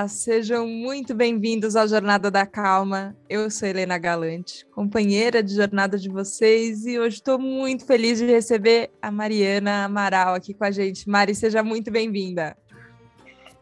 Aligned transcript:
Olá, 0.00 0.08
sejam 0.08 0.66
muito 0.66 1.14
bem-vindos 1.14 1.76
à 1.76 1.86
Jornada 1.86 2.30
da 2.30 2.46
Calma. 2.46 3.14
Eu 3.28 3.50
sou 3.50 3.68
Helena 3.68 3.98
Galante, 3.98 4.64
companheira 4.70 5.42
de 5.42 5.54
jornada 5.54 5.98
de 5.98 6.08
vocês, 6.08 6.86
e 6.86 6.98
hoje 6.98 7.16
estou 7.16 7.38
muito 7.38 7.84
feliz 7.84 8.16
de 8.16 8.24
receber 8.24 8.90
a 9.02 9.10
Mariana 9.10 9.84
Amaral 9.84 10.34
aqui 10.34 10.54
com 10.54 10.64
a 10.64 10.70
gente. 10.70 11.06
Mari, 11.06 11.34
seja 11.34 11.62
muito 11.62 11.90
bem-vinda. 11.90 12.56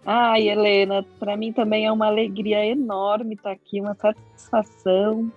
Ai, 0.06 0.48
Helena, 0.48 1.04
para 1.18 1.36
mim 1.36 1.52
também 1.52 1.86
é 1.86 1.90
uma 1.90 2.06
alegria 2.06 2.64
enorme 2.64 3.34
estar 3.34 3.50
aqui, 3.50 3.80
uma 3.80 3.96
satisfação 3.96 5.32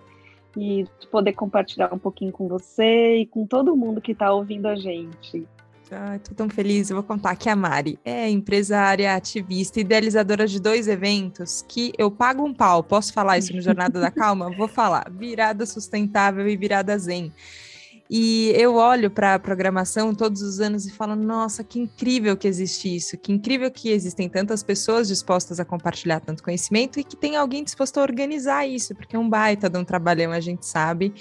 e 0.56 0.86
poder 1.10 1.34
compartilhar 1.34 1.92
um 1.92 1.98
pouquinho 1.98 2.32
com 2.32 2.48
você 2.48 3.16
e 3.22 3.26
com 3.26 3.48
todo 3.48 3.76
mundo 3.76 4.00
que 4.00 4.12
está 4.12 4.32
ouvindo 4.32 4.68
a 4.68 4.76
gente. 4.76 5.48
Ai, 5.94 6.20
tô 6.20 6.34
tão 6.34 6.50
feliz. 6.50 6.90
Eu 6.90 6.96
vou 6.96 7.04
contar 7.04 7.36
que 7.36 7.50
a 7.50 7.56
Mari 7.56 8.00
é 8.06 8.30
empresária, 8.30 9.14
ativista, 9.14 9.80
idealizadora 9.80 10.48
de 10.48 10.60
dois 10.60 10.88
eventos 10.88 11.66
que 11.68 11.92
eu 11.98 12.10
pago 12.10 12.46
um 12.46 12.54
pau. 12.54 12.82
Posso 12.82 13.12
falar 13.12 13.38
isso 13.38 13.54
no 13.54 13.62
Jornada 13.62 14.00
da 14.00 14.10
Calma? 14.10 14.50
Vou 14.56 14.70
falar. 14.70 15.12
Virada 15.12 15.66
Sustentável 15.66 16.48
e 16.48 16.56
Virada 16.56 16.98
Zen. 16.98 17.34
E 18.14 18.52
eu 18.58 18.76
olho 18.76 19.10
para 19.10 19.36
a 19.36 19.40
programação 19.40 20.14
todos 20.14 20.42
os 20.42 20.60
anos 20.60 20.86
e 20.86 20.92
falo: 20.92 21.16
nossa, 21.16 21.64
que 21.64 21.80
incrível 21.80 22.36
que 22.36 22.46
existe 22.46 22.94
isso, 22.94 23.18
que 23.18 23.32
incrível 23.32 23.72
que 23.72 23.88
existem 23.88 24.28
tantas 24.28 24.62
pessoas 24.62 25.08
dispostas 25.08 25.62
a 25.62 25.66
compartilhar 25.66 26.20
tanto 26.20 26.44
conhecimento 26.44 27.00
e 27.00 27.06
que 27.06 27.16
tem 27.16 27.38
alguém 27.38 27.64
disposto 27.64 28.00
a 28.00 28.02
organizar 28.02 28.68
isso, 28.68 28.94
porque 28.94 29.16
é 29.16 29.20
um 29.20 29.30
baita 29.30 29.70
de 29.70 29.78
um 29.78 29.86
trabalhão, 29.86 30.34
a 30.34 30.42
gente 30.42 30.66
sabe. 30.66 31.14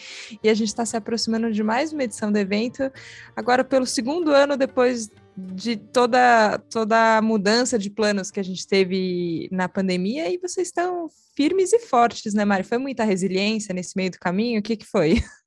E 0.43 0.49
a 0.49 0.55
gente 0.55 0.67
está 0.67 0.85
se 0.85 0.97
aproximando 0.97 1.53
de 1.53 1.63
mais 1.63 1.93
uma 1.93 2.03
edição 2.03 2.33
do 2.33 2.39
evento, 2.39 2.91
agora 3.37 3.63
pelo 3.63 3.87
segundo 3.87 4.33
ano 4.33 4.57
depois 4.57 5.09
de 5.37 5.77
toda, 5.77 6.59
toda 6.71 7.19
a 7.19 7.23
mudança 7.23 7.79
de 7.79 7.89
planos 7.89 8.33
que 8.33 8.41
a 8.41 8.43
gente 8.43 8.67
teve 8.67 9.49
na 9.53 9.69
pandemia, 9.69 10.29
e 10.29 10.39
vocês 10.39 10.67
estão 10.67 11.09
firmes 11.37 11.73
e 11.73 11.79
fortes, 11.79 12.35
né, 12.35 12.45
Mari? 12.45 12.65
Foi 12.65 12.79
muita 12.79 13.05
resiliência 13.05 13.73
nesse 13.73 13.97
meio 13.97 14.11
do 14.11 14.19
caminho? 14.19 14.59
O 14.59 14.63
que, 14.63 14.77
que 14.77 14.87
foi? 14.87 15.23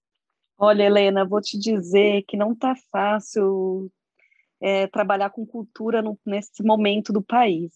Olha, 0.66 0.83
Helena, 0.83 1.25
vou 1.25 1.42
te 1.42 1.59
dizer 1.59 2.23
que 2.25 2.38
não 2.38 2.53
está 2.53 2.73
fácil 2.89 3.92
é, 4.61 4.88
trabalhar 4.88 5.30
com 5.30 5.45
cultura 5.45 6.02
no, 6.02 6.17
nesse 6.25 6.64
momento 6.64 7.11
do 7.11 7.22
país. 7.22 7.73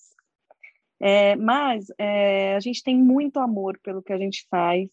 É, 0.98 1.36
mas 1.36 1.88
é, 1.98 2.56
a 2.56 2.62
gente 2.62 2.82
tem 2.82 2.96
muito 2.98 3.42
amor 3.42 3.78
pelo 3.84 4.02
que 4.02 4.14
a 4.14 4.18
gente 4.18 4.48
faz 4.50 4.90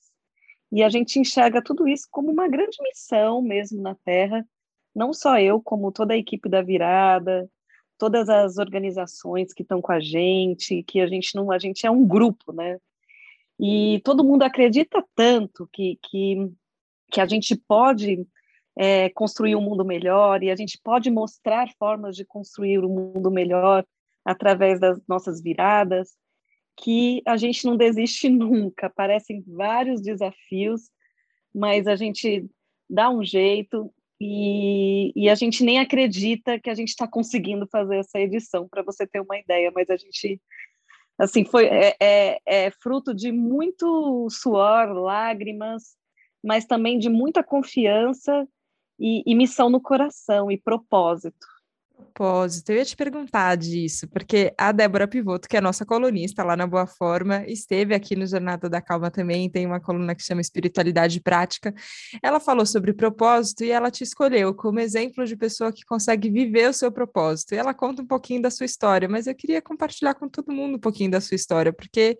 e 0.72 0.82
a 0.82 0.88
gente 0.88 1.20
enxerga 1.20 1.62
tudo 1.62 1.86
isso 1.86 2.08
como 2.10 2.32
uma 2.32 2.48
grande 2.48 2.76
missão 2.82 3.40
mesmo 3.40 3.80
na 3.80 3.94
Terra. 3.94 4.44
Não 4.92 5.12
só 5.12 5.38
eu, 5.38 5.62
como 5.62 5.92
toda 5.92 6.14
a 6.14 6.18
equipe 6.18 6.48
da 6.48 6.62
Virada, 6.62 7.48
todas 7.96 8.28
as 8.28 8.58
organizações 8.58 9.54
que 9.54 9.62
estão 9.62 9.80
com 9.80 9.92
a 9.92 10.00
gente, 10.00 10.82
que 10.82 11.00
a 11.00 11.06
gente 11.06 11.36
não, 11.36 11.52
a 11.52 11.60
gente 11.60 11.86
é 11.86 11.90
um 11.92 12.04
grupo, 12.04 12.52
né? 12.52 12.76
E 13.56 14.00
todo 14.04 14.24
mundo 14.24 14.42
acredita 14.42 15.00
tanto 15.14 15.68
que, 15.72 15.96
que 16.02 16.52
que 17.10 17.20
a 17.20 17.26
gente 17.26 17.56
pode 17.56 18.26
é, 18.76 19.08
construir 19.10 19.54
um 19.54 19.60
mundo 19.60 19.84
melhor 19.84 20.42
e 20.42 20.50
a 20.50 20.56
gente 20.56 20.78
pode 20.82 21.10
mostrar 21.10 21.68
formas 21.78 22.16
de 22.16 22.24
construir 22.24 22.78
um 22.84 22.88
mundo 22.88 23.30
melhor 23.30 23.84
através 24.24 24.80
das 24.80 25.00
nossas 25.06 25.42
viradas, 25.42 26.12
que 26.76 27.22
a 27.26 27.36
gente 27.36 27.64
não 27.66 27.76
desiste 27.76 28.28
nunca. 28.30 28.86
Aparecem 28.86 29.44
vários 29.46 30.00
desafios, 30.00 30.90
mas 31.54 31.86
a 31.86 31.94
gente 31.94 32.46
dá 32.88 33.10
um 33.10 33.24
jeito 33.24 33.92
e, 34.20 35.12
e 35.14 35.28
a 35.28 35.34
gente 35.34 35.62
nem 35.64 35.78
acredita 35.78 36.58
que 36.58 36.70
a 36.70 36.74
gente 36.74 36.88
está 36.88 37.06
conseguindo 37.06 37.66
fazer 37.66 37.96
essa 37.96 38.18
edição, 38.18 38.68
para 38.68 38.82
você 38.82 39.06
ter 39.06 39.20
uma 39.20 39.38
ideia, 39.38 39.70
mas 39.74 39.90
a 39.90 39.96
gente 39.96 40.40
assim 41.16 41.44
foi 41.44 41.66
é, 41.66 41.94
é, 42.00 42.40
é 42.44 42.70
fruto 42.70 43.14
de 43.14 43.30
muito 43.30 44.28
suor, 44.30 44.92
lágrimas, 44.94 45.96
mas 46.44 46.64
também 46.64 46.98
de 46.98 47.08
muita 47.08 47.42
confiança 47.42 48.46
e, 48.98 49.22
e 49.26 49.34
missão 49.34 49.70
no 49.70 49.80
coração 49.80 50.50
e 50.50 50.58
propósito 50.58 51.46
propósito, 52.14 52.70
eu 52.70 52.76
ia 52.76 52.84
te 52.84 52.96
perguntar 52.96 53.56
disso, 53.56 54.06
porque 54.08 54.54
a 54.56 54.70
Débora 54.70 55.08
Pivoto, 55.08 55.48
que 55.48 55.56
é 55.56 55.60
nossa 55.60 55.84
colunista 55.84 56.44
lá 56.44 56.56
na 56.56 56.66
Boa 56.66 56.86
Forma, 56.86 57.44
esteve 57.46 57.92
aqui 57.92 58.14
no 58.14 58.26
Jornada 58.26 58.68
da 58.68 58.80
Calma 58.80 59.10
também, 59.10 59.50
tem 59.50 59.66
uma 59.66 59.80
coluna 59.80 60.14
que 60.14 60.22
chama 60.22 60.40
Espiritualidade 60.40 61.20
Prática. 61.20 61.74
Ela 62.22 62.38
falou 62.38 62.64
sobre 62.64 62.92
propósito 62.92 63.64
e 63.64 63.70
ela 63.70 63.90
te 63.90 64.04
escolheu 64.04 64.54
como 64.54 64.78
exemplo 64.78 65.26
de 65.26 65.36
pessoa 65.36 65.72
que 65.72 65.84
consegue 65.84 66.30
viver 66.30 66.70
o 66.70 66.72
seu 66.72 66.90
propósito. 66.92 67.54
E 67.54 67.58
ela 67.58 67.74
conta 67.74 68.02
um 68.02 68.06
pouquinho 68.06 68.42
da 68.42 68.50
sua 68.50 68.66
história, 68.66 69.08
mas 69.08 69.26
eu 69.26 69.34
queria 69.34 69.60
compartilhar 69.60 70.14
com 70.14 70.28
todo 70.28 70.52
mundo 70.52 70.76
um 70.76 70.80
pouquinho 70.80 71.10
da 71.10 71.20
sua 71.20 71.34
história, 71.34 71.72
porque 71.72 72.16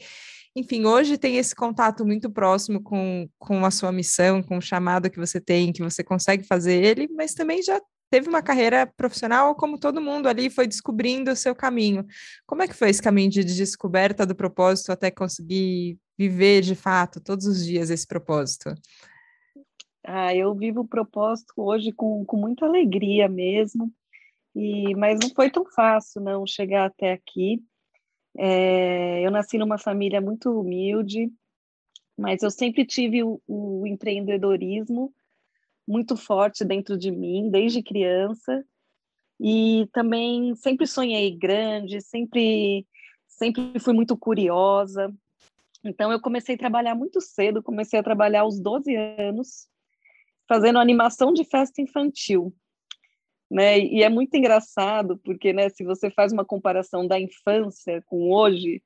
enfim, 0.56 0.84
hoje 0.84 1.18
tem 1.18 1.36
esse 1.36 1.54
contato 1.54 2.06
muito 2.06 2.30
próximo 2.30 2.80
com, 2.80 3.28
com 3.38 3.64
a 3.64 3.70
sua 3.70 3.90
missão, 3.90 4.42
com 4.42 4.58
o 4.58 4.62
chamado 4.62 5.10
que 5.10 5.18
você 5.18 5.40
tem, 5.40 5.72
que 5.72 5.82
você 5.82 6.04
consegue 6.04 6.44
fazer 6.44 6.82
ele, 6.82 7.08
mas 7.12 7.34
também 7.34 7.60
já 7.62 7.80
teve 8.08 8.28
uma 8.28 8.42
carreira 8.42 8.86
profissional, 8.96 9.56
como 9.56 9.78
todo 9.78 10.00
mundo 10.00 10.28
ali 10.28 10.48
foi 10.48 10.68
descobrindo 10.68 11.32
o 11.32 11.36
seu 11.36 11.52
caminho. 11.52 12.06
Como 12.46 12.62
é 12.62 12.68
que 12.68 12.74
foi 12.74 12.88
esse 12.88 13.02
caminho 13.02 13.28
de 13.28 13.42
descoberta 13.42 14.24
do 14.24 14.36
propósito 14.36 14.92
até 14.92 15.10
conseguir 15.10 15.98
viver 16.16 16.60
de 16.60 16.76
fato 16.76 17.20
todos 17.20 17.44
os 17.46 17.64
dias 17.64 17.90
esse 17.90 18.06
propósito? 18.06 18.72
Ah, 20.06 20.32
eu 20.32 20.54
vivo 20.54 20.82
o 20.82 20.88
propósito 20.88 21.52
hoje 21.56 21.90
com, 21.90 22.24
com 22.24 22.36
muita 22.36 22.66
alegria 22.66 23.28
mesmo, 23.28 23.90
e 24.54 24.94
mas 24.94 25.18
não 25.20 25.30
foi 25.34 25.50
tão 25.50 25.64
fácil 25.66 26.22
não 26.22 26.46
chegar 26.46 26.84
até 26.84 27.12
aqui. 27.12 27.60
É, 28.36 29.20
eu 29.24 29.30
nasci 29.30 29.58
numa 29.58 29.78
família 29.78 30.20
muito 30.20 30.60
humilde, 30.60 31.30
mas 32.16 32.42
eu 32.42 32.50
sempre 32.50 32.84
tive 32.84 33.22
o, 33.22 33.40
o 33.46 33.86
empreendedorismo 33.86 35.14
muito 35.86 36.16
forte 36.16 36.64
dentro 36.64 36.96
de 36.96 37.10
mim, 37.10 37.50
desde 37.50 37.82
criança, 37.82 38.64
e 39.40 39.88
também 39.92 40.54
sempre 40.56 40.86
sonhei 40.86 41.36
grande, 41.36 42.00
sempre, 42.00 42.86
sempre 43.28 43.78
fui 43.80 43.92
muito 43.92 44.16
curiosa. 44.16 45.14
Então, 45.84 46.10
eu 46.10 46.20
comecei 46.20 46.54
a 46.54 46.58
trabalhar 46.58 46.94
muito 46.94 47.20
cedo, 47.20 47.62
comecei 47.62 47.98
a 47.98 48.02
trabalhar 48.02 48.42
aos 48.42 48.58
12 48.58 48.94
anos, 48.96 49.68
fazendo 50.48 50.78
animação 50.78 51.32
de 51.32 51.44
festa 51.44 51.82
infantil 51.82 52.54
né? 53.54 53.78
E 53.78 54.02
é 54.02 54.08
muito 54.08 54.34
engraçado 54.34 55.16
porque, 55.24 55.52
né, 55.52 55.68
se 55.68 55.84
você 55.84 56.10
faz 56.10 56.32
uma 56.32 56.44
comparação 56.44 57.06
da 57.06 57.20
infância 57.20 58.02
com 58.06 58.32
hoje, 58.32 58.82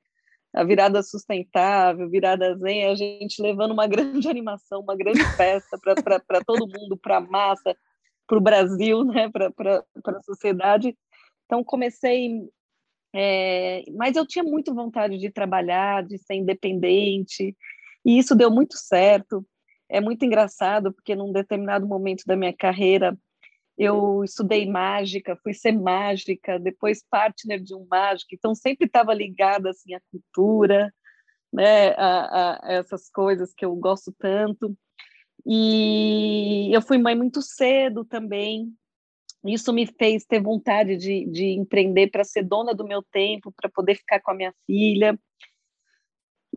a 0.53 0.63
virada 0.63 1.01
sustentável, 1.01 2.07
virada 2.07 2.55
zen, 2.55 2.85
a 2.85 2.93
gente 2.93 3.41
levando 3.41 3.71
uma 3.71 3.87
grande 3.89 4.29
animação, 4.29 4.81
uma 4.81 4.95
grande 4.95 5.23
festa 5.35 5.75
para 5.81 6.43
todo 6.45 6.67
mundo, 6.67 6.95
para 6.95 7.17
a 7.17 7.21
massa, 7.21 7.75
para 8.27 8.37
o 8.37 8.41
Brasil, 8.41 9.03
né, 9.03 9.27
para 9.31 9.83
a 10.05 10.21
sociedade. 10.21 10.95
Então, 11.47 11.63
comecei. 11.63 12.47
É, 13.11 13.81
mas 13.97 14.15
eu 14.15 14.27
tinha 14.27 14.43
muito 14.43 14.71
vontade 14.75 15.17
de 15.17 15.31
trabalhar, 15.31 16.03
de 16.03 16.19
ser 16.19 16.35
independente, 16.35 17.57
e 18.05 18.19
isso 18.19 18.35
deu 18.35 18.51
muito 18.51 18.77
certo. 18.77 19.43
É 19.89 19.99
muito 19.99 20.23
engraçado, 20.23 20.93
porque 20.93 21.15
num 21.15 21.31
determinado 21.31 21.87
momento 21.87 22.23
da 22.27 22.35
minha 22.35 22.53
carreira, 22.53 23.17
eu 23.79 24.25
estudei 24.25 24.69
mágica, 24.69 25.39
fui 25.41 25.53
ser 25.53 25.71
mágica, 25.71 26.59
depois 26.59 27.01
partner 27.09 27.61
de 27.61 27.73
um 27.73 27.87
mágico, 27.89 28.35
então 28.35 28.53
sempre 28.53 28.85
estava 28.85 29.13
ligada 29.13 29.69
assim 29.69 29.93
à 29.93 30.01
cultura, 30.11 30.93
né, 31.51 31.91
a, 31.91 32.59
a, 32.67 32.73
essas 32.73 33.09
coisas 33.09 33.53
que 33.53 33.63
eu 33.63 33.73
gosto 33.77 34.13
tanto. 34.19 34.77
E 35.45 36.69
eu 36.75 36.81
fui 36.81 36.97
mãe 36.97 37.15
muito 37.15 37.41
cedo 37.41 38.03
também. 38.03 38.71
Isso 39.45 39.71
me 39.71 39.87
fez 39.87 40.25
ter 40.25 40.41
vontade 40.41 40.97
de, 40.97 41.25
de 41.27 41.45
empreender 41.51 42.11
para 42.11 42.25
ser 42.25 42.43
dona 42.43 42.75
do 42.75 42.83
meu 42.83 43.01
tempo, 43.01 43.53
para 43.53 43.69
poder 43.69 43.95
ficar 43.95 44.19
com 44.19 44.31
a 44.31 44.35
minha 44.35 44.53
filha. 44.65 45.17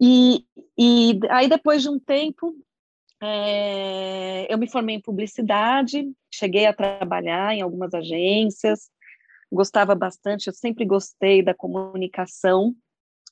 E, 0.01 0.45
e 0.77 1.21
aí, 1.31 1.49
depois 1.49 1.83
de 1.83 1.89
um 1.89 2.01
tempo, 2.01 2.53
é, 3.23 4.53
eu 4.53 4.59
me 4.59 4.69
formei 4.69 4.97
em 4.97 5.01
publicidade, 5.01 6.11
cheguei 6.35 6.67
a 6.67 6.73
trabalhar 6.73 7.55
em 7.55 7.63
algumas 7.63 7.95
agências, 7.95 8.91
gostava 9.51 9.95
bastante, 9.95 10.49
eu 10.49 10.53
sempre 10.53 10.85
gostei 10.85 11.41
da 11.41 11.55
comunicação, 11.55 12.75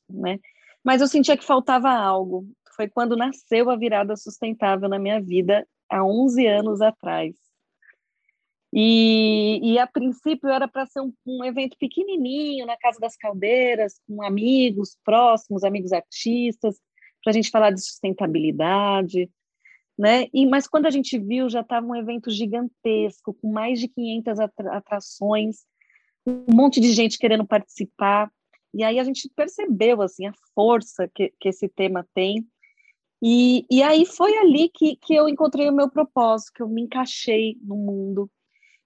né? 0.09 0.39
Mas 0.85 1.01
eu 1.01 1.09
sentia 1.09 1.37
que 1.37 1.45
faltava 1.45 1.91
algo. 1.91 2.47
Foi 2.77 2.89
quando 2.89 3.17
nasceu 3.17 3.69
a 3.69 3.77
virada 3.77 4.17
sustentável 4.17 4.89
na 4.89 4.99
minha 4.99 5.21
vida, 5.21 5.67
há 5.89 6.05
11 6.05 6.47
anos 6.47 6.81
atrás. 6.81 7.35
E, 8.73 9.73
e 9.73 9.79
a 9.79 9.87
princípio 9.89 10.49
era 10.49 10.69
para 10.69 10.87
ser 10.87 11.01
um, 11.01 11.13
um, 11.27 11.45
evento 11.45 11.77
pequenininho, 11.79 12.65
na 12.65 12.77
Casa 12.77 13.01
das 13.01 13.17
Caldeiras, 13.17 14.01
com 14.07 14.23
amigos 14.23 14.97
próximos, 15.05 15.65
amigos 15.65 15.93
artistas, 15.93 16.77
para 17.23 17.33
a 17.33 17.35
gente 17.35 17.51
falar 17.51 17.73
de 17.73 17.81
sustentabilidade, 17.81 19.29
né? 20.01 20.29
E, 20.33 20.47
mas 20.47 20.67
quando 20.67 20.87
a 20.87 20.91
gente 20.91 21.19
viu, 21.19 21.51
já 21.51 21.61
estava 21.61 21.87
um 21.87 21.95
evento 21.95 22.31
gigantesco, 22.31 23.35
com 23.35 23.53
mais 23.53 23.79
de 23.79 23.87
500 23.87 24.39
atrações, 24.71 25.67
um 26.27 26.55
monte 26.55 26.81
de 26.81 26.91
gente 26.95 27.19
querendo 27.19 27.47
participar. 27.47 28.33
E 28.73 28.83
aí 28.83 28.99
a 28.99 29.05
gente 29.05 29.29
percebeu 29.37 30.01
assim 30.01 30.27
a 30.27 30.33
força 30.55 31.07
que, 31.15 31.35
que 31.39 31.51
esse 31.51 31.69
tema 31.69 32.09
tem. 32.15 32.47
E, 33.23 33.67
e 33.71 33.83
aí 33.83 34.07
foi 34.07 34.39
ali 34.39 34.71
que, 34.71 34.97
que 34.97 35.15
eu 35.15 35.29
encontrei 35.29 35.69
o 35.69 35.75
meu 35.75 35.91
propósito, 35.91 36.55
que 36.55 36.63
eu 36.63 36.69
me 36.69 36.81
encaixei 36.81 37.59
no 37.63 37.77
mundo, 37.77 38.31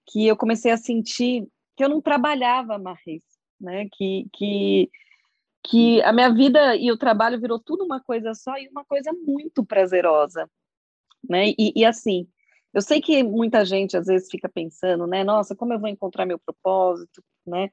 que 0.05 0.27
eu 0.27 0.35
comecei 0.35 0.71
a 0.71 0.77
sentir 0.77 1.47
que 1.77 1.83
eu 1.85 1.87
não 1.87 2.01
trabalhava 2.01 2.77
mais, 2.77 3.21
né? 3.57 3.87
Que, 3.93 4.27
que, 4.33 4.91
que 5.63 6.01
a 6.01 6.11
minha 6.11 6.33
vida 6.33 6.75
e 6.75 6.91
o 6.91 6.97
trabalho 6.97 7.39
virou 7.39 7.57
tudo 7.57 7.85
uma 7.85 8.01
coisa 8.01 8.33
só 8.33 8.57
e 8.57 8.67
uma 8.67 8.83
coisa 8.83 9.13
muito 9.13 9.65
prazerosa, 9.65 10.49
né? 11.29 11.49
E, 11.57 11.73
e 11.75 11.85
assim, 11.85 12.27
eu 12.73 12.81
sei 12.81 13.01
que 13.01 13.23
muita 13.23 13.65
gente 13.65 13.95
às 13.97 14.07
vezes 14.07 14.29
fica 14.29 14.49
pensando, 14.49 15.07
né? 15.07 15.23
Nossa, 15.23 15.55
como 15.55 15.73
eu 15.73 15.79
vou 15.79 15.89
encontrar 15.89 16.25
meu 16.25 16.39
propósito, 16.39 17.23
né? 17.45 17.69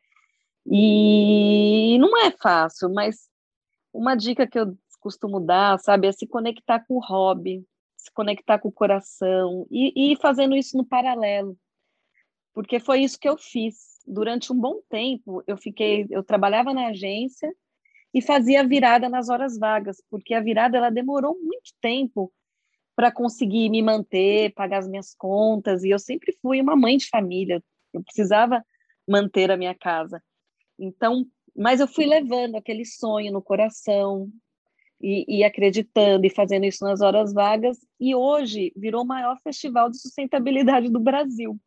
E 0.67 1.99
não 1.99 2.17
é 2.19 2.31
fácil, 2.31 2.89
mas 2.93 3.29
uma 3.93 4.15
dica 4.15 4.47
que 4.47 4.59
eu 4.59 4.77
costumo 5.01 5.41
dar, 5.41 5.79
sabe, 5.81 6.07
é 6.07 6.13
se 6.13 6.27
conectar 6.27 6.81
com 6.87 6.95
o 6.95 7.01
hobby, 7.01 7.65
se 7.97 8.13
conectar 8.13 8.59
com 8.59 8.69
o 8.69 8.73
coração 8.73 9.67
e, 9.71 10.13
e 10.13 10.17
fazendo 10.17 10.57
isso 10.57 10.77
no 10.77 10.87
paralelo, 10.87 11.59
porque 12.55 12.79
foi 12.79 13.01
isso 13.01 13.19
que 13.19 13.29
eu 13.29 13.37
fiz. 13.37 14.01
Durante 14.07 14.53
um 14.53 14.59
bom 14.59 14.81
tempo, 14.89 15.43
eu 15.47 15.57
fiquei, 15.57 16.07
eu 16.11 16.23
trabalhava 16.23 16.73
na 16.73 16.89
agência 16.89 17.53
e 18.15 18.21
fazia 18.21 18.67
virada 18.67 19.09
nas 19.09 19.29
horas 19.29 19.59
vagas, 19.59 20.03
porque 20.11 20.35
a 20.35 20.41
virada 20.41 20.77
ela 20.77 20.91
demorou 20.91 21.37
muito 21.41 21.73
tempo 21.81 22.33
para 22.95 23.11
conseguir 23.11 23.69
me 23.71 23.83
manter, 23.83 24.53
pagar 24.55 24.79
as 24.79 24.89
minhas 24.89 25.15
contas, 25.15 25.83
e 25.83 25.91
eu 25.91 25.99
sempre 25.99 26.37
fui 26.43 26.61
uma 26.61 26.77
mãe 26.77 26.97
de 26.97 27.09
família, 27.09 27.63
eu 27.93 28.03
precisava 28.03 28.65
manter 29.09 29.51
a 29.51 29.57
minha 29.57 29.75
casa. 29.75 30.23
Então, 30.79 31.27
mas 31.57 31.81
eu 31.81 31.89
fui 31.89 32.07
levando 32.07 32.57
aquele 32.57 32.85
sonho 32.85 33.33
no 33.33 33.43
coração 33.43 34.31
e, 35.01 35.39
e, 35.39 35.45
acreditando 35.45 36.27
e 36.27 36.31
fazendo 36.31 36.65
isso 36.65 36.85
nas 36.85 37.01
horas 37.01 37.33
vagas. 37.33 37.79
E 38.01 38.15
hoje 38.15 38.73
virou 38.77 39.03
o 39.03 39.07
maior 39.07 39.37
festival 39.43 39.91
de 39.91 40.01
sustentabilidade 40.01 40.89
do 40.89 41.01
Brasil, 41.01 41.59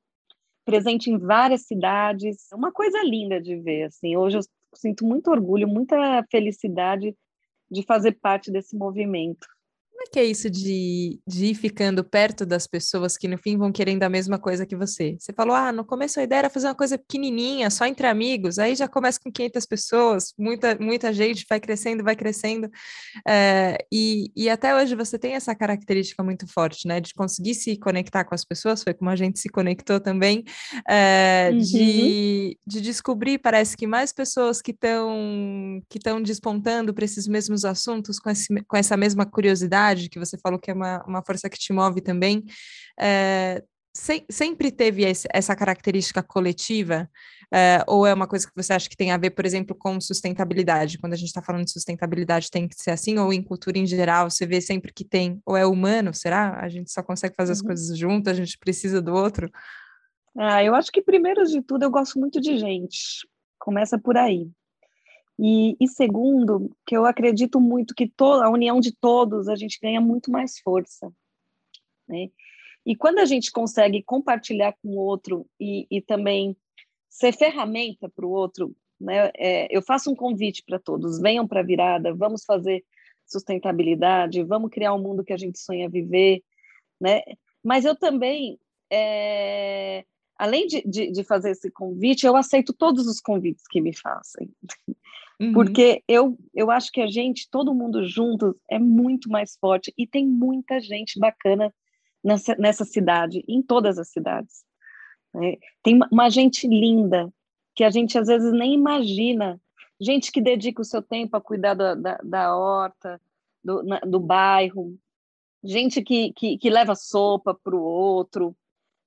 presente 0.63 1.11
em 1.11 1.17
várias 1.17 1.65
cidades. 1.65 2.47
Uma 2.53 2.71
coisa 2.71 3.03
linda 3.03 3.39
de 3.41 3.57
ver. 3.57 3.83
Assim, 3.83 4.15
hoje 4.15 4.37
eu 4.37 4.41
sinto 4.73 5.05
muito 5.05 5.29
orgulho, 5.29 5.67
muita 5.67 6.23
felicidade 6.31 7.15
de 7.69 7.83
fazer 7.83 8.13
parte 8.13 8.51
desse 8.51 8.75
movimento. 8.75 9.47
É 10.05 10.11
que 10.11 10.19
é 10.19 10.23
isso 10.23 10.49
de, 10.49 11.19
de 11.27 11.47
ir 11.47 11.55
ficando 11.55 12.03
perto 12.03 12.45
das 12.45 12.67
pessoas 12.67 13.17
que 13.17 13.27
no 13.27 13.37
fim 13.37 13.57
vão 13.57 13.71
querendo 13.71 14.03
a 14.03 14.09
mesma 14.09 14.37
coisa 14.37 14.65
que 14.65 14.75
você? 14.75 15.17
Você 15.19 15.33
falou, 15.33 15.55
ah, 15.55 15.71
no 15.71 15.83
começo 15.83 16.19
a 16.19 16.23
ideia 16.23 16.39
era 16.39 16.49
fazer 16.49 16.67
uma 16.67 16.75
coisa 16.75 16.97
pequenininha, 16.97 17.69
só 17.69 17.85
entre 17.85 18.05
amigos, 18.05 18.59
aí 18.59 18.75
já 18.75 18.87
começa 18.87 19.19
com 19.19 19.31
500 19.31 19.65
pessoas, 19.65 20.33
muita, 20.37 20.77
muita 20.79 21.11
gente 21.11 21.45
vai 21.49 21.59
crescendo, 21.59 22.03
vai 22.03 22.15
crescendo, 22.15 22.69
é, 23.27 23.77
e, 23.91 24.31
e 24.35 24.49
até 24.49 24.75
hoje 24.75 24.95
você 24.95 25.17
tem 25.17 25.33
essa 25.33 25.55
característica 25.55 26.23
muito 26.23 26.47
forte, 26.47 26.87
né, 26.87 26.99
de 27.01 27.13
conseguir 27.13 27.55
se 27.55 27.75
conectar 27.77 28.23
com 28.23 28.35
as 28.35 28.45
pessoas, 28.45 28.83
foi 28.83 28.93
como 28.93 29.09
a 29.09 29.15
gente 29.15 29.39
se 29.39 29.49
conectou 29.49 29.99
também, 29.99 30.43
é, 30.87 31.49
uhum. 31.51 31.57
de, 31.57 32.59
de 32.65 32.81
descobrir, 32.81 33.39
parece 33.39 33.75
que 33.75 33.87
mais 33.87 34.13
pessoas 34.13 34.61
que 34.61 34.71
estão 34.71 35.81
que 35.89 35.99
despontando 36.23 36.93
para 36.93 37.05
esses 37.05 37.27
mesmos 37.27 37.65
assuntos, 37.65 38.19
com, 38.19 38.29
esse, 38.29 38.47
com 38.67 38.77
essa 38.77 38.95
mesma 38.95 39.25
curiosidade, 39.25 39.94
que 40.09 40.19
você 40.19 40.37
falou 40.37 40.59
que 40.59 40.71
é 40.71 40.73
uma, 40.73 41.03
uma 41.05 41.23
força 41.23 41.49
que 41.49 41.57
te 41.57 41.73
move 41.73 42.01
também, 42.01 42.43
é, 42.99 43.63
se, 43.95 44.25
sempre 44.29 44.71
teve 44.71 45.03
esse, 45.03 45.27
essa 45.31 45.55
característica 45.55 46.21
coletiva? 46.21 47.09
É, 47.53 47.83
ou 47.87 48.05
é 48.05 48.13
uma 48.13 48.27
coisa 48.27 48.45
que 48.45 48.53
você 48.55 48.73
acha 48.73 48.89
que 48.89 48.97
tem 48.97 49.11
a 49.11 49.17
ver, 49.17 49.29
por 49.29 49.45
exemplo, 49.45 49.75
com 49.75 50.01
sustentabilidade? 50.01 50.97
Quando 50.97 51.13
a 51.13 51.15
gente 51.15 51.27
está 51.27 51.41
falando 51.41 51.63
de 51.63 51.71
sustentabilidade, 51.71 52.51
tem 52.51 52.67
que 52.67 52.75
ser 52.75 52.91
assim? 52.91 53.17
Ou 53.17 53.31
em 53.31 53.41
cultura 53.41 53.77
em 53.77 53.85
geral, 53.85 54.29
você 54.29 54.45
vê 54.45 54.59
sempre 54.59 54.91
que 54.91 55.05
tem? 55.05 55.39
Ou 55.45 55.55
é 55.55 55.65
humano, 55.65 56.13
será? 56.13 56.59
A 56.59 56.67
gente 56.67 56.91
só 56.91 57.01
consegue 57.01 57.35
fazer 57.35 57.53
as 57.53 57.61
uhum. 57.61 57.67
coisas 57.67 57.97
junto, 57.97 58.29
a 58.29 58.33
gente 58.33 58.57
precisa 58.57 59.01
do 59.01 59.13
outro? 59.13 59.49
Ah, 60.37 60.61
eu 60.63 60.75
acho 60.75 60.91
que, 60.91 61.01
primeiro 61.01 61.45
de 61.45 61.61
tudo, 61.61 61.83
eu 61.83 61.89
gosto 61.89 62.19
muito 62.19 62.41
de 62.41 62.57
gente. 62.57 63.25
Começa 63.57 63.97
por 63.97 64.17
aí. 64.17 64.49
E, 65.37 65.75
e, 65.79 65.87
segundo, 65.87 66.71
que 66.85 66.95
eu 66.95 67.05
acredito 67.05 67.59
muito 67.59 67.93
que 67.93 68.11
a 68.19 68.49
união 68.49 68.79
de 68.79 68.91
todos 68.93 69.49
a 69.49 69.55
gente 69.55 69.79
ganha 69.81 69.99
muito 69.99 70.31
mais 70.31 70.59
força. 70.59 71.11
Né? 72.07 72.29
E 72.85 72.95
quando 72.95 73.19
a 73.19 73.25
gente 73.25 73.51
consegue 73.51 74.01
compartilhar 74.03 74.73
com 74.81 74.89
o 74.89 74.97
outro 74.97 75.45
e, 75.59 75.87
e 75.89 76.01
também 76.01 76.55
ser 77.09 77.33
ferramenta 77.33 78.07
para 78.07 78.25
o 78.25 78.29
outro, 78.29 78.75
né? 78.99 79.31
É, 79.35 79.67
eu 79.75 79.81
faço 79.81 80.11
um 80.11 80.15
convite 80.15 80.63
para 80.63 80.79
todos: 80.79 81.19
venham 81.19 81.47
para 81.47 81.59
a 81.59 81.63
virada, 81.63 82.13
vamos 82.13 82.43
fazer 82.45 82.83
sustentabilidade, 83.25 84.43
vamos 84.43 84.69
criar 84.69 84.93
um 84.93 85.01
mundo 85.01 85.23
que 85.23 85.33
a 85.33 85.37
gente 85.37 85.59
sonha 85.59 85.89
viver. 85.89 86.43
Né? 86.99 87.21
Mas 87.63 87.85
eu 87.85 87.95
também. 87.95 88.59
É, 88.91 90.05
além 90.37 90.67
de, 90.67 90.83
de, 90.85 91.11
de, 91.11 91.23
fazer 91.23 91.51
esse 91.51 91.71
convite, 91.71 92.25
eu 92.25 92.35
aceito 92.35 92.71
todos 92.71 93.07
os 93.07 93.19
convites 93.19 93.63
que 93.67 93.81
me 93.81 93.95
fazem. 93.95 94.49
Uhum. 95.39 95.53
Porque 95.53 96.01
eu, 96.07 96.37
eu 96.53 96.71
acho 96.71 96.91
que 96.91 97.01
a 97.01 97.07
gente, 97.07 97.49
todo 97.49 97.73
mundo 97.73 98.07
juntos, 98.07 98.53
é 98.69 98.79
muito 98.79 99.29
mais 99.29 99.57
forte 99.59 99.93
e 99.97 100.07
tem 100.07 100.25
muita 100.25 100.79
gente 100.79 101.19
bacana 101.19 101.73
nessa, 102.23 102.55
nessa 102.55 102.85
cidade, 102.85 103.43
em 103.47 103.61
todas 103.61 103.99
as 103.99 104.09
cidades. 104.09 104.63
Né? 105.33 105.57
Tem 105.83 105.99
uma 106.11 106.29
gente 106.29 106.67
linda 106.67 107.31
que 107.75 107.83
a 107.83 107.89
gente 107.89 108.17
às 108.17 108.27
vezes 108.27 108.51
nem 108.53 108.73
imagina. 108.73 109.59
Gente 109.99 110.31
que 110.31 110.41
dedica 110.41 110.81
o 110.81 110.85
seu 110.85 111.01
tempo 111.01 111.35
a 111.37 111.41
cuidar 111.41 111.73
da, 111.73 111.95
da, 111.95 112.19
da 112.23 112.55
horta, 112.55 113.19
do, 113.63 113.83
na, 113.83 113.99
do 113.99 114.19
bairro, 114.19 114.97
gente 115.63 116.01
que, 116.01 116.31
que, 116.33 116.57
que 116.57 116.69
leva 116.69 116.95
sopa 116.95 117.53
para 117.53 117.75
o 117.75 117.81
outro, 117.81 118.55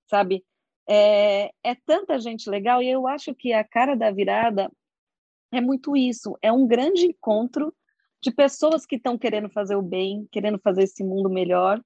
sabe? 0.06 0.44
É, 0.88 1.52
é 1.62 1.74
tanta 1.86 2.18
gente 2.18 2.48
legal 2.48 2.82
e 2.82 2.88
eu 2.88 3.06
acho 3.06 3.34
que 3.34 3.52
a 3.52 3.62
cara 3.62 3.94
da 3.94 4.10
virada 4.10 4.70
é 5.52 5.60
muito 5.60 5.96
isso, 5.96 6.36
é 6.42 6.52
um 6.52 6.66
grande 6.66 7.06
encontro 7.06 7.74
de 8.20 8.30
pessoas 8.30 8.84
que 8.84 8.96
estão 8.96 9.16
querendo 9.16 9.48
fazer 9.48 9.76
o 9.76 9.82
bem, 9.82 10.26
querendo 10.30 10.58
fazer 10.58 10.82
esse 10.82 11.04
mundo 11.04 11.30
melhor. 11.30 11.80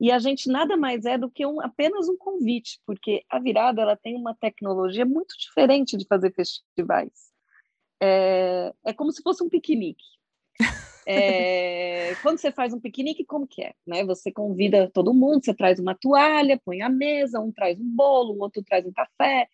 E 0.00 0.10
a 0.10 0.18
gente 0.18 0.50
nada 0.50 0.76
mais 0.76 1.04
é 1.04 1.16
do 1.16 1.30
que 1.30 1.46
um, 1.46 1.60
apenas 1.60 2.08
um 2.08 2.16
convite, 2.16 2.80
porque 2.84 3.22
a 3.30 3.38
virada 3.38 3.82
ela 3.82 3.96
tem 3.96 4.16
uma 4.16 4.34
tecnologia 4.34 5.04
muito 5.06 5.34
diferente 5.38 5.96
de 5.96 6.06
fazer 6.06 6.32
festivais. 6.34 7.30
É, 8.02 8.72
é 8.84 8.92
como 8.92 9.12
se 9.12 9.22
fosse 9.22 9.42
um 9.44 9.48
piquenique. 9.48 10.04
É, 11.06 12.14
quando 12.22 12.38
você 12.38 12.50
faz 12.50 12.74
um 12.74 12.80
piquenique, 12.80 13.24
como 13.24 13.46
que 13.46 13.62
é? 13.62 13.74
Né? 13.86 14.04
Você 14.04 14.32
convida 14.32 14.90
todo 14.92 15.14
mundo, 15.14 15.44
você 15.44 15.54
traz 15.54 15.78
uma 15.78 15.94
toalha, 15.94 16.60
põe 16.64 16.82
a 16.82 16.88
mesa, 16.88 17.40
um 17.40 17.52
traz 17.52 17.78
um 17.80 17.88
bolo, 17.88 18.34
o 18.34 18.40
outro 18.40 18.62
traz 18.62 18.84
um 18.84 18.92
café, 18.92 19.48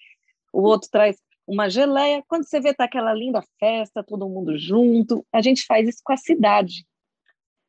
o 0.50 0.62
outro 0.62 0.88
traz 0.90 1.20
uma 1.48 1.68
geleia. 1.68 2.22
Quando 2.28 2.46
você 2.46 2.60
vê 2.60 2.74
tá 2.74 2.84
aquela 2.84 3.14
linda 3.14 3.42
festa, 3.58 4.04
todo 4.04 4.28
mundo 4.28 4.58
junto, 4.58 5.26
a 5.32 5.40
gente 5.40 5.64
faz 5.64 5.88
isso 5.88 6.02
com 6.04 6.12
a 6.12 6.16
cidade, 6.16 6.86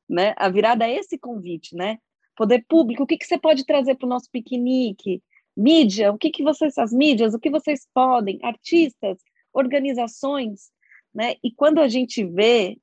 né? 0.08 0.34
A 0.38 0.50
virada 0.50 0.86
é 0.86 0.96
esse 0.96 1.18
convite, 1.18 1.76
né? 1.76 1.98
Poder 2.36 2.64
público, 2.68 3.04
o 3.04 3.08
que, 3.08 3.18
que 3.18 3.26
você 3.26 3.38
pode 3.38 3.66
trazer 3.66 3.96
para 3.96 4.06
o 4.06 4.10
nosso 4.10 4.30
piquenique? 4.32 5.24
Mídia, 5.56 6.12
o 6.12 6.18
que, 6.18 6.30
que 6.30 6.44
vocês, 6.44 6.78
as 6.78 6.92
mídias, 6.92 7.34
o 7.34 7.40
que 7.40 7.50
vocês 7.50 7.88
podem? 7.94 8.40
Artistas, 8.44 9.18
organizações, 9.54 10.70
né? 11.14 11.36
E 11.44 11.52
quando 11.52 11.80
a 11.80 11.88
gente 11.88 12.24
vê, 12.26 12.78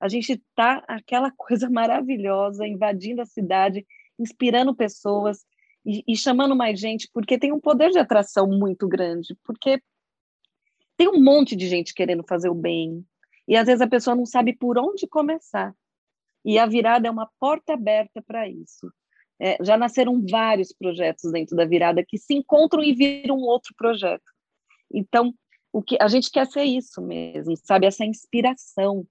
a 0.00 0.08
gente 0.08 0.42
tá 0.54 0.82
aquela 0.88 1.30
coisa 1.36 1.68
maravilhosa 1.68 2.66
invadindo 2.66 3.20
a 3.20 3.26
cidade, 3.26 3.86
inspirando 4.18 4.74
pessoas 4.74 5.44
e, 5.84 6.02
e 6.06 6.16
chamando 6.16 6.56
mais 6.56 6.80
gente, 6.80 7.08
porque 7.12 7.38
tem 7.38 7.52
um 7.52 7.60
poder 7.60 7.90
de 7.90 7.98
atração 7.98 8.46
muito 8.46 8.88
grande, 8.88 9.36
porque 9.44 9.80
tem 11.00 11.08
um 11.08 11.18
monte 11.18 11.56
de 11.56 11.66
gente 11.66 11.94
querendo 11.94 12.22
fazer 12.28 12.50
o 12.50 12.54
bem. 12.54 13.02
E 13.48 13.56
às 13.56 13.64
vezes 13.64 13.80
a 13.80 13.88
pessoa 13.88 14.14
não 14.14 14.26
sabe 14.26 14.54
por 14.54 14.76
onde 14.76 15.06
começar. 15.06 15.74
E 16.44 16.58
a 16.58 16.66
virada 16.66 17.08
é 17.08 17.10
uma 17.10 17.26
porta 17.40 17.72
aberta 17.72 18.20
para 18.20 18.46
isso. 18.46 18.92
É, 19.40 19.56
já 19.64 19.78
nasceram 19.78 20.22
vários 20.30 20.74
projetos 20.74 21.32
dentro 21.32 21.56
da 21.56 21.64
virada 21.64 22.04
que 22.06 22.18
se 22.18 22.34
encontram 22.34 22.84
e 22.84 22.92
viram 22.92 23.38
outro 23.38 23.74
projeto. 23.78 24.30
Então, 24.92 25.32
o 25.72 25.80
que 25.80 25.96
a 25.98 26.06
gente 26.06 26.30
quer 26.30 26.46
ser 26.46 26.64
isso 26.64 27.00
mesmo, 27.00 27.56
sabe? 27.56 27.86
Essa 27.86 28.04
inspiração, 28.04 29.06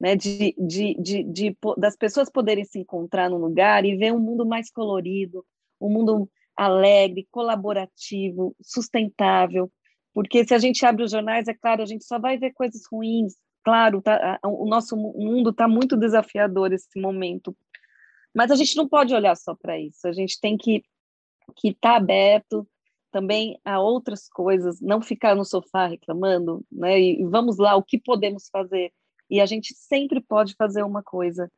né? 0.00 0.16
De, 0.16 0.54
de, 0.56 0.94
de, 0.94 1.24
de, 1.24 1.58
das 1.76 1.94
pessoas 1.94 2.32
poderem 2.32 2.64
se 2.64 2.78
encontrar 2.78 3.28
num 3.28 3.36
lugar 3.36 3.84
e 3.84 3.96
ver 3.96 4.14
um 4.14 4.18
mundo 4.18 4.46
mais 4.46 4.70
colorido, 4.70 5.44
um 5.78 5.90
mundo 5.90 6.26
alegre, 6.56 7.28
colaborativo, 7.30 8.56
sustentável, 8.62 9.70
porque 10.18 10.44
se 10.44 10.52
a 10.52 10.58
gente 10.58 10.84
abre 10.84 11.04
os 11.04 11.12
jornais, 11.12 11.46
é 11.46 11.54
claro, 11.54 11.80
a 11.80 11.86
gente 11.86 12.04
só 12.04 12.18
vai 12.18 12.36
ver 12.36 12.52
coisas 12.52 12.82
ruins. 12.90 13.34
Claro, 13.62 14.02
tá, 14.02 14.36
o 14.42 14.66
nosso 14.66 14.96
mundo 14.96 15.50
está 15.50 15.68
muito 15.68 15.96
desafiador 15.96 16.72
esse 16.72 17.00
momento, 17.00 17.56
mas 18.34 18.50
a 18.50 18.56
gente 18.56 18.76
não 18.76 18.88
pode 18.88 19.14
olhar 19.14 19.36
só 19.36 19.54
para 19.54 19.78
isso. 19.78 20.08
A 20.08 20.12
gente 20.12 20.40
tem 20.40 20.56
que 20.56 20.82
que 21.54 21.68
estar 21.68 21.90
tá 21.90 21.96
aberto, 21.98 22.68
também 23.12 23.60
a 23.64 23.78
outras 23.78 24.28
coisas, 24.28 24.80
não 24.80 25.00
ficar 25.00 25.36
no 25.36 25.44
sofá 25.44 25.86
reclamando, 25.86 26.66
né? 26.68 27.00
E 27.00 27.24
vamos 27.24 27.56
lá, 27.56 27.76
o 27.76 27.84
que 27.84 27.96
podemos 27.96 28.48
fazer? 28.50 28.90
E 29.30 29.40
a 29.40 29.46
gente 29.46 29.72
sempre 29.72 30.20
pode 30.20 30.56
fazer 30.56 30.82
uma 30.82 31.00
coisa, 31.00 31.48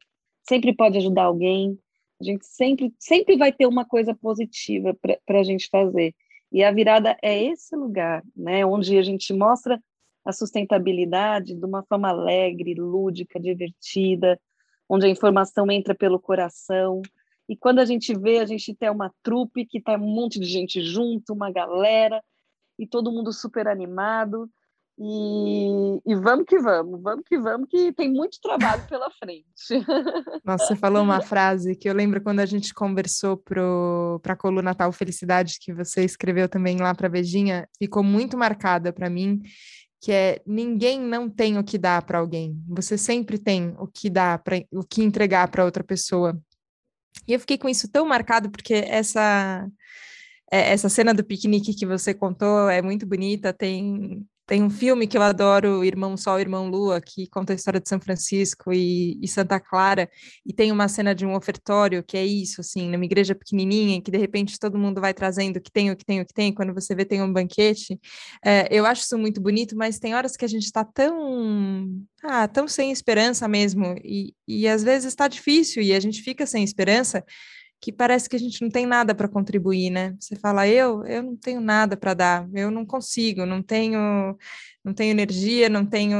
sempre 0.47 0.77
pode 0.77 0.99
ajudar 0.99 1.23
alguém, 1.23 1.79
a 2.21 2.25
gente 2.25 2.45
sempre, 2.45 2.95
sempre 2.99 3.39
vai 3.39 3.55
ter 3.55 3.65
uma 3.65 3.87
coisa 3.87 4.15
positiva 4.15 4.95
para 5.25 5.41
a 5.41 5.45
gente 5.45 5.67
fazer. 5.71 6.15
E 6.53 6.65
a 6.65 6.73
virada 6.73 7.17
é 7.23 7.45
esse 7.45 7.77
lugar, 7.77 8.23
né? 8.37 8.65
Onde 8.67 8.99
a 8.99 9.03
gente 9.03 9.33
mostra 9.33 9.81
a 10.25 10.33
sustentabilidade 10.33 11.55
de 11.55 11.65
uma 11.65 11.83
forma 11.85 12.09
alegre, 12.09 12.75
lúdica, 12.75 13.39
divertida, 13.39 14.39
onde 14.89 15.07
a 15.07 15.09
informação 15.09 15.71
entra 15.71 15.95
pelo 15.95 16.19
coração. 16.19 17.01
E 17.49 17.57
quando 17.57 17.79
a 17.79 17.85
gente 17.85 18.17
vê, 18.19 18.39
a 18.39 18.47
gente 18.47 18.75
tem 18.75 18.91
uma 18.91 19.13
trupe 19.23 19.65
que 19.65 19.79
está 19.79 19.95
um 19.95 19.99
monte 19.99 20.39
de 20.39 20.47
gente 20.47 20.83
junto, 20.83 21.33
uma 21.33 21.51
galera, 21.51 22.23
e 22.79 22.87
todo 22.87 23.13
mundo 23.13 23.33
super 23.33 23.69
animado. 23.69 24.49
E, 25.03 25.99
e, 26.07 26.15
vamos 26.15 26.45
que 26.47 26.59
vamos, 26.59 27.01
vamos 27.03 27.25
que 27.27 27.39
vamos, 27.39 27.67
que 27.71 27.91
tem 27.95 28.13
muito 28.13 28.39
trabalho 28.39 28.87
pela 28.87 29.11
frente. 29.11 29.47
Nossa, 30.45 30.67
você 30.67 30.77
falou 30.77 31.03
uma 31.03 31.23
frase 31.23 31.75
que 31.75 31.89
eu 31.89 31.95
lembro 31.95 32.21
quando 32.21 32.41
a 32.41 32.45
gente 32.45 32.75
conversou 32.75 33.39
para 33.39 33.63
a 34.27 34.37
coluna 34.37 34.75
Tal 34.75 34.93
Felicidade, 34.93 35.59
que 35.59 35.73
você 35.73 36.05
escreveu 36.05 36.51
também 36.51 36.77
lá 36.77 36.95
para 36.95 37.07
a 37.07 37.11
Vejinha, 37.11 37.67
ficou 37.79 38.03
muito 38.03 38.37
marcada 38.37 38.93
para 38.93 39.09
mim, 39.09 39.41
que 40.03 40.13
é 40.13 40.43
ninguém 40.47 41.01
não 41.01 41.31
tem 41.31 41.57
o 41.57 41.65
que 41.65 41.79
dar 41.79 42.03
para 42.03 42.19
alguém. 42.19 42.63
Você 42.69 42.99
sempre 42.99 43.39
tem 43.39 43.75
o 43.79 43.87
que 43.87 44.11
dar 44.11 44.43
para 44.43 44.63
o 44.71 44.85
que 44.85 45.03
entregar 45.03 45.49
para 45.49 45.65
outra 45.65 45.83
pessoa. 45.83 46.39
E 47.27 47.33
eu 47.33 47.41
fiquei 47.41 47.57
com 47.57 47.71
isso 47.71 47.91
tão 47.91 48.05
marcado 48.05 48.51
porque 48.51 48.75
essa 48.75 49.67
é, 50.53 50.73
essa 50.73 50.89
cena 50.89 51.15
do 51.15 51.25
piquenique 51.25 51.75
que 51.75 51.87
você 51.87 52.13
contou 52.13 52.69
é 52.69 52.83
muito 52.83 53.07
bonita, 53.07 53.53
tem 53.53 54.27
tem 54.51 54.65
um 54.65 54.69
filme 54.69 55.07
que 55.07 55.17
eu 55.17 55.23
adoro, 55.23 55.85
Irmão 55.85 56.17
Sol, 56.17 56.41
Irmão 56.41 56.69
Lua, 56.69 57.01
que 57.01 57.29
conta 57.29 57.53
a 57.53 57.57
história 57.57 57.79
de 57.79 57.89
São 57.89 58.01
Francisco 58.01 58.73
e, 58.73 59.17
e, 59.23 59.29
Santa 59.29 59.61
Clara, 59.61 60.11
e 60.45 60.53
tem 60.53 60.73
uma 60.73 60.89
cena 60.89 61.15
de 61.15 61.25
um 61.25 61.37
ofertório 61.37 62.03
que 62.03 62.17
é 62.17 62.27
isso, 62.27 62.61
assim, 62.61 62.91
numa 62.91 63.05
igreja 63.05 63.33
pequenininha, 63.33 64.03
que 64.03 64.11
de 64.11 64.19
repente 64.19 64.59
todo 64.59 64.77
mundo 64.77 65.01
vai 65.01 65.15
trazendo 65.15 65.59
o 65.59 65.61
que 65.61 65.71
tem, 65.71 65.93
o 65.93 65.97
que 65.97 66.05
tem, 66.05 66.21
o 66.21 66.27
que 66.27 66.35
tem, 66.35 66.53
quando 66.53 66.75
você 66.75 66.97
vê 66.97 67.05
tem 67.05 67.23
um 67.23 67.33
banquete. 67.33 67.97
É, 68.45 68.67
eu 68.77 68.85
acho 68.85 69.03
isso 69.03 69.17
muito 69.17 69.41
bonito, 69.41 69.77
mas 69.77 70.01
tem 70.01 70.17
horas 70.17 70.37
que 70.37 70.45
a 70.45 70.49
gente 70.49 70.65
está 70.65 70.83
tão, 70.85 72.05
ah, 72.25 72.49
tão 72.49 72.67
sem 72.67 72.91
esperança 72.91 73.47
mesmo, 73.47 73.95
e, 74.03 74.35
e 74.49 74.67
às 74.67 74.83
vezes 74.83 75.07
está 75.07 75.29
difícil 75.29 75.81
e 75.81 75.95
a 75.95 76.01
gente 76.01 76.23
fica 76.23 76.45
sem 76.45 76.65
esperança, 76.65 77.25
que 77.81 77.91
parece 77.91 78.29
que 78.29 78.37
a 78.37 78.39
gente 78.39 78.61
não 78.61 78.69
tem 78.69 78.85
nada 78.85 79.15
para 79.15 79.27
contribuir, 79.27 79.89
né? 79.89 80.15
Você 80.21 80.37
fala, 80.37 80.69
eu, 80.69 81.05
eu 81.07 81.23
não 81.23 81.35
tenho 81.35 81.63
nada 81.63 81.97
para 81.97 82.13
dar, 82.13 82.49
eu 82.53 82.71
não 82.71 82.85
consigo, 82.85 83.47
não 83.47 83.63
tenho, 83.63 84.37
não 84.85 84.93
tenho 84.93 85.11
energia, 85.13 85.67
não 85.71 85.87
tenho 85.87 86.19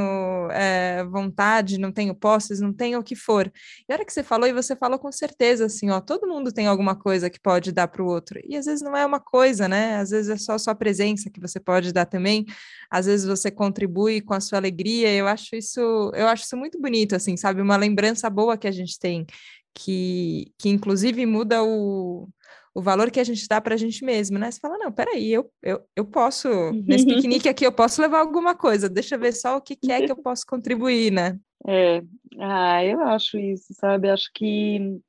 é, 0.51 1.03
vontade, 1.03 1.77
não 1.77 1.91
tenho 1.91 2.15
posses, 2.15 2.59
não 2.59 2.73
tenho 2.73 2.99
o 2.99 3.03
que 3.03 3.15
for. 3.15 3.51
E 3.87 3.93
a 3.93 3.95
hora 3.95 4.03
que 4.03 4.11
você 4.11 4.23
falou, 4.23 4.47
e 4.47 4.53
você 4.53 4.75
falou 4.75 4.97
com 4.97 5.11
certeza, 5.11 5.65
assim, 5.67 5.91
ó, 5.91 6.01
todo 6.01 6.27
mundo 6.27 6.51
tem 6.51 6.65
alguma 6.65 6.95
coisa 6.95 7.29
que 7.29 7.39
pode 7.39 7.71
dar 7.71 7.87
para 7.87 8.01
o 8.01 8.07
outro. 8.07 8.39
E 8.43 8.57
às 8.57 8.65
vezes 8.65 8.81
não 8.81 8.97
é 8.97 9.05
uma 9.05 9.19
coisa, 9.19 9.67
né? 9.67 9.97
Às 9.97 10.09
vezes 10.09 10.31
é 10.31 10.37
só 10.37 10.53
a 10.53 10.59
sua 10.59 10.73
presença 10.73 11.29
que 11.29 11.39
você 11.39 11.59
pode 11.59 11.93
dar 11.93 12.07
também. 12.07 12.43
Às 12.89 13.05
vezes 13.05 13.27
você 13.27 13.51
contribui 13.51 14.19
com 14.19 14.33
a 14.33 14.39
sua 14.39 14.57
alegria. 14.57 15.13
Eu 15.13 15.27
acho 15.27 15.55
isso, 15.55 15.79
eu 16.15 16.27
acho 16.27 16.43
isso 16.45 16.57
muito 16.57 16.81
bonito, 16.81 17.15
assim, 17.15 17.37
sabe? 17.37 17.61
Uma 17.61 17.77
lembrança 17.77 18.27
boa 18.31 18.57
que 18.57 18.67
a 18.67 18.71
gente 18.71 18.97
tem 18.99 19.27
que, 19.73 20.53
que 20.57 20.69
inclusive 20.69 21.25
muda 21.25 21.63
o, 21.63 22.27
o 22.73 22.81
valor 22.81 23.11
que 23.11 23.19
a 23.19 23.23
gente 23.23 23.47
dá 23.47 23.59
para 23.59 23.75
a 23.75 23.77
gente 23.77 24.03
mesmo, 24.03 24.37
né? 24.37 24.49
Você 24.49 24.59
fala, 24.59 24.77
não, 24.77 24.91
peraí, 24.91 25.31
eu, 25.31 25.51
eu, 25.61 25.83
eu 25.95 26.05
posso, 26.05 26.49
nesse 26.85 27.05
piquenique 27.05 27.49
aqui, 27.49 27.65
eu 27.65 27.71
posso 27.71 28.01
levar 28.01 28.19
alguma 28.19 28.55
coisa, 28.55 28.89
deixa 28.89 29.15
eu 29.15 29.19
ver 29.19 29.33
só 29.33 29.57
o 29.57 29.61
que, 29.61 29.75
que 29.75 29.91
é 29.91 30.05
que 30.05 30.11
eu 30.11 30.15
posso 30.21 30.45
contribuir, 30.45 31.11
né? 31.11 31.37
É, 31.67 32.01
ah, 32.39 32.83
eu 32.83 33.01
acho 33.01 33.37
isso, 33.37 33.73
sabe? 33.73 34.09
Acho 34.09 34.31
que, 34.33 34.99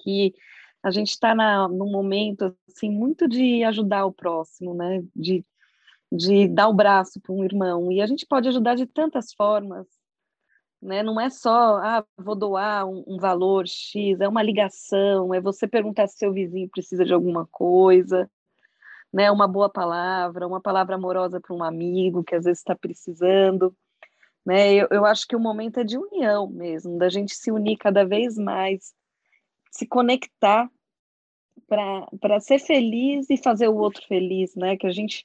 que 0.00 0.32
a 0.82 0.90
gente 0.90 1.10
está 1.10 1.34
num 1.68 1.90
momento, 1.90 2.56
assim, 2.68 2.90
muito 2.90 3.28
de 3.28 3.64
ajudar 3.64 4.06
o 4.06 4.12
próximo, 4.12 4.74
né? 4.74 5.02
De, 5.14 5.44
de 6.12 6.48
dar 6.48 6.68
o 6.68 6.74
braço 6.74 7.20
para 7.20 7.34
um 7.34 7.44
irmão, 7.44 7.90
e 7.90 8.00
a 8.00 8.06
gente 8.06 8.24
pode 8.26 8.48
ajudar 8.48 8.76
de 8.76 8.86
tantas 8.86 9.32
formas, 9.34 9.86
né? 10.84 11.02
Não 11.02 11.18
é 11.20 11.30
só, 11.30 11.78
ah, 11.78 12.04
vou 12.18 12.36
doar 12.36 12.86
um, 12.86 13.02
um, 13.06 13.16
valor 13.18 13.66
X, 13.66 14.20
é 14.20 14.28
uma 14.28 14.42
ligação, 14.42 15.32
é 15.32 15.40
você 15.40 15.66
perguntar 15.66 16.06
se 16.06 16.18
seu 16.18 16.32
vizinho 16.32 16.68
precisa 16.68 17.04
de 17.04 17.12
alguma 17.14 17.46
coisa, 17.50 18.30
né? 19.12 19.30
Uma 19.30 19.48
boa 19.48 19.70
palavra, 19.70 20.46
uma 20.46 20.60
palavra 20.60 20.96
amorosa 20.96 21.40
para 21.40 21.54
um 21.56 21.64
amigo 21.64 22.22
que 22.22 22.34
às 22.34 22.44
vezes 22.44 22.60
está 22.60 22.76
precisando, 22.76 23.74
né? 24.44 24.74
Eu, 24.74 24.88
eu 24.90 25.04
acho 25.06 25.26
que 25.26 25.34
o 25.36 25.40
momento 25.40 25.80
é 25.80 25.84
de 25.84 25.96
união 25.98 26.48
mesmo, 26.48 26.98
da 26.98 27.08
gente 27.08 27.34
se 27.34 27.50
unir 27.50 27.78
cada 27.78 28.04
vez 28.04 28.36
mais, 28.36 28.92
se 29.70 29.86
conectar 29.86 30.70
para 31.66 32.40
ser 32.40 32.58
feliz 32.58 33.30
e 33.30 33.36
fazer 33.38 33.68
o 33.68 33.76
outro 33.76 34.06
feliz, 34.06 34.54
né? 34.54 34.76
Que 34.76 34.86
a 34.86 34.92
gente 34.92 35.24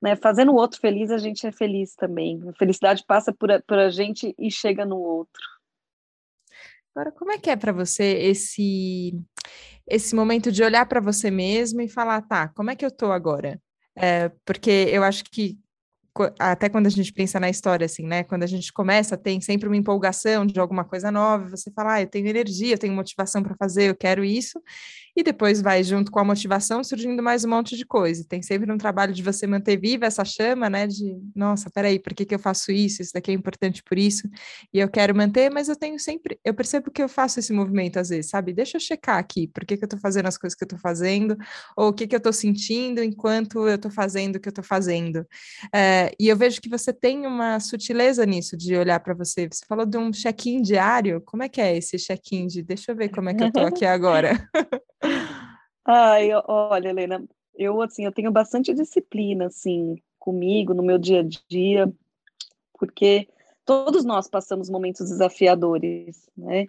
né? 0.00 0.16
Fazendo 0.16 0.52
o 0.52 0.56
outro 0.56 0.80
feliz, 0.80 1.10
a 1.10 1.18
gente 1.18 1.46
é 1.46 1.52
feliz 1.52 1.94
também. 1.94 2.40
A 2.48 2.52
felicidade 2.54 3.04
passa 3.06 3.32
por 3.32 3.50
a, 3.50 3.60
por 3.60 3.78
a 3.78 3.90
gente 3.90 4.34
e 4.38 4.50
chega 4.50 4.84
no 4.84 4.98
outro. 4.98 5.42
Agora, 6.94 7.12
como 7.12 7.32
é 7.32 7.38
que 7.38 7.50
é 7.50 7.56
para 7.56 7.72
você 7.72 8.04
esse 8.04 9.12
esse 9.86 10.14
momento 10.14 10.52
de 10.52 10.62
olhar 10.62 10.86
para 10.86 11.00
você 11.00 11.30
mesmo 11.30 11.80
e 11.80 11.88
falar, 11.88 12.20
tá, 12.22 12.48
como 12.48 12.70
é 12.70 12.76
que 12.76 12.84
eu 12.84 12.90
tô 12.90 13.10
agora? 13.10 13.58
É, 13.96 14.28
porque 14.44 14.70
eu 14.90 15.02
acho 15.02 15.24
que 15.24 15.58
até 16.38 16.68
quando 16.68 16.86
a 16.86 16.90
gente 16.90 17.12
pensa 17.12 17.38
na 17.38 17.48
história, 17.48 17.84
assim, 17.84 18.06
né? 18.06 18.24
Quando 18.24 18.42
a 18.42 18.46
gente 18.46 18.72
começa, 18.72 19.16
tem 19.16 19.40
sempre 19.40 19.68
uma 19.68 19.76
empolgação 19.76 20.46
de 20.46 20.58
alguma 20.58 20.84
coisa 20.84 21.10
nova, 21.10 21.48
você 21.48 21.70
fala, 21.70 21.94
ah, 21.94 22.02
eu 22.02 22.06
tenho 22.06 22.28
energia, 22.28 22.74
eu 22.74 22.78
tenho 22.78 22.94
motivação 22.94 23.42
para 23.42 23.54
fazer, 23.56 23.90
eu 23.90 23.96
quero 23.96 24.24
isso, 24.24 24.60
e 25.16 25.22
depois 25.22 25.60
vai 25.60 25.82
junto 25.82 26.10
com 26.10 26.18
a 26.20 26.24
motivação 26.24 26.84
surgindo 26.84 27.22
mais 27.22 27.44
um 27.44 27.48
monte 27.48 27.76
de 27.76 27.84
coisa. 27.84 28.24
Tem 28.28 28.40
sempre 28.42 28.70
um 28.72 28.78
trabalho 28.78 29.12
de 29.12 29.22
você 29.22 29.46
manter 29.46 29.76
viva 29.76 30.06
essa 30.06 30.24
chama, 30.24 30.70
né? 30.70 30.86
De, 30.86 31.16
nossa, 31.34 31.70
peraí, 31.70 31.98
por 31.98 32.14
que, 32.14 32.24
que 32.24 32.34
eu 32.34 32.38
faço 32.38 32.70
isso? 32.70 33.02
Isso 33.02 33.12
daqui 33.12 33.30
é 33.30 33.34
importante 33.34 33.82
por 33.82 33.98
isso, 33.98 34.28
e 34.72 34.78
eu 34.78 34.88
quero 34.88 35.14
manter, 35.14 35.50
mas 35.50 35.68
eu 35.68 35.76
tenho 35.76 35.98
sempre, 35.98 36.38
eu 36.44 36.54
percebo 36.54 36.90
que 36.90 37.02
eu 37.02 37.08
faço 37.08 37.38
esse 37.40 37.52
movimento 37.52 37.98
às 37.98 38.08
vezes, 38.08 38.30
sabe? 38.30 38.52
Deixa 38.52 38.76
eu 38.76 38.80
checar 38.80 39.18
aqui, 39.18 39.48
por 39.48 39.64
que, 39.64 39.76
que 39.76 39.84
eu 39.84 39.88
tô 39.88 39.98
fazendo 39.98 40.26
as 40.26 40.38
coisas 40.38 40.56
que 40.56 40.64
eu 40.64 40.68
tô 40.68 40.78
fazendo, 40.78 41.36
ou 41.76 41.88
o 41.88 41.92
que, 41.92 42.06
que 42.06 42.14
eu 42.14 42.20
tô 42.20 42.32
sentindo 42.32 43.02
enquanto 43.02 43.68
eu 43.68 43.78
tô 43.78 43.90
fazendo 43.90 44.36
o 44.36 44.40
que 44.40 44.48
eu 44.48 44.52
tô 44.52 44.62
fazendo. 44.62 45.26
É, 45.74 46.07
e 46.18 46.28
eu 46.28 46.36
vejo 46.36 46.60
que 46.60 46.68
você 46.68 46.92
tem 46.92 47.26
uma 47.26 47.58
sutileza 47.60 48.24
nisso, 48.26 48.56
de 48.56 48.76
olhar 48.76 49.00
para 49.00 49.14
você. 49.14 49.48
Você 49.50 49.64
falou 49.66 49.86
de 49.86 49.96
um 49.96 50.10
check-in 50.10 50.62
diário, 50.62 51.20
como 51.22 51.42
é 51.42 51.48
que 51.48 51.60
é 51.60 51.76
esse 51.76 51.96
check-in 51.96 52.46
de, 52.46 52.62
deixa 52.62 52.92
eu 52.92 52.96
ver 52.96 53.08
como 53.08 53.28
é 53.28 53.34
que 53.34 53.42
eu 53.42 53.52
tô 53.52 53.60
aqui 53.60 53.84
agora? 53.84 54.32
Ai, 55.86 56.30
olha, 56.46 56.90
Helena, 56.90 57.24
eu 57.54 57.80
assim, 57.80 58.04
eu 58.04 58.12
tenho 58.12 58.30
bastante 58.30 58.74
disciplina 58.74 59.46
assim 59.46 59.96
comigo 60.18 60.74
no 60.74 60.82
meu 60.82 60.98
dia 60.98 61.20
a 61.20 61.24
dia, 61.48 61.92
porque 62.78 63.26
todos 63.64 64.04
nós 64.04 64.28
passamos 64.28 64.68
momentos 64.68 65.08
desafiadores, 65.08 66.28
né? 66.36 66.66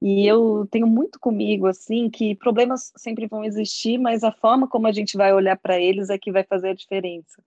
E 0.00 0.26
eu 0.26 0.66
tenho 0.70 0.86
muito 0.86 1.18
comigo 1.18 1.66
assim 1.66 2.08
que 2.08 2.34
problemas 2.36 2.92
sempre 2.96 3.26
vão 3.26 3.44
existir, 3.44 3.98
mas 3.98 4.22
a 4.22 4.30
forma 4.30 4.68
como 4.68 4.86
a 4.86 4.92
gente 4.92 5.16
vai 5.16 5.32
olhar 5.32 5.56
para 5.56 5.80
eles 5.80 6.08
é 6.08 6.18
que 6.18 6.30
vai 6.30 6.44
fazer 6.44 6.68
a 6.68 6.74
diferença. 6.74 7.42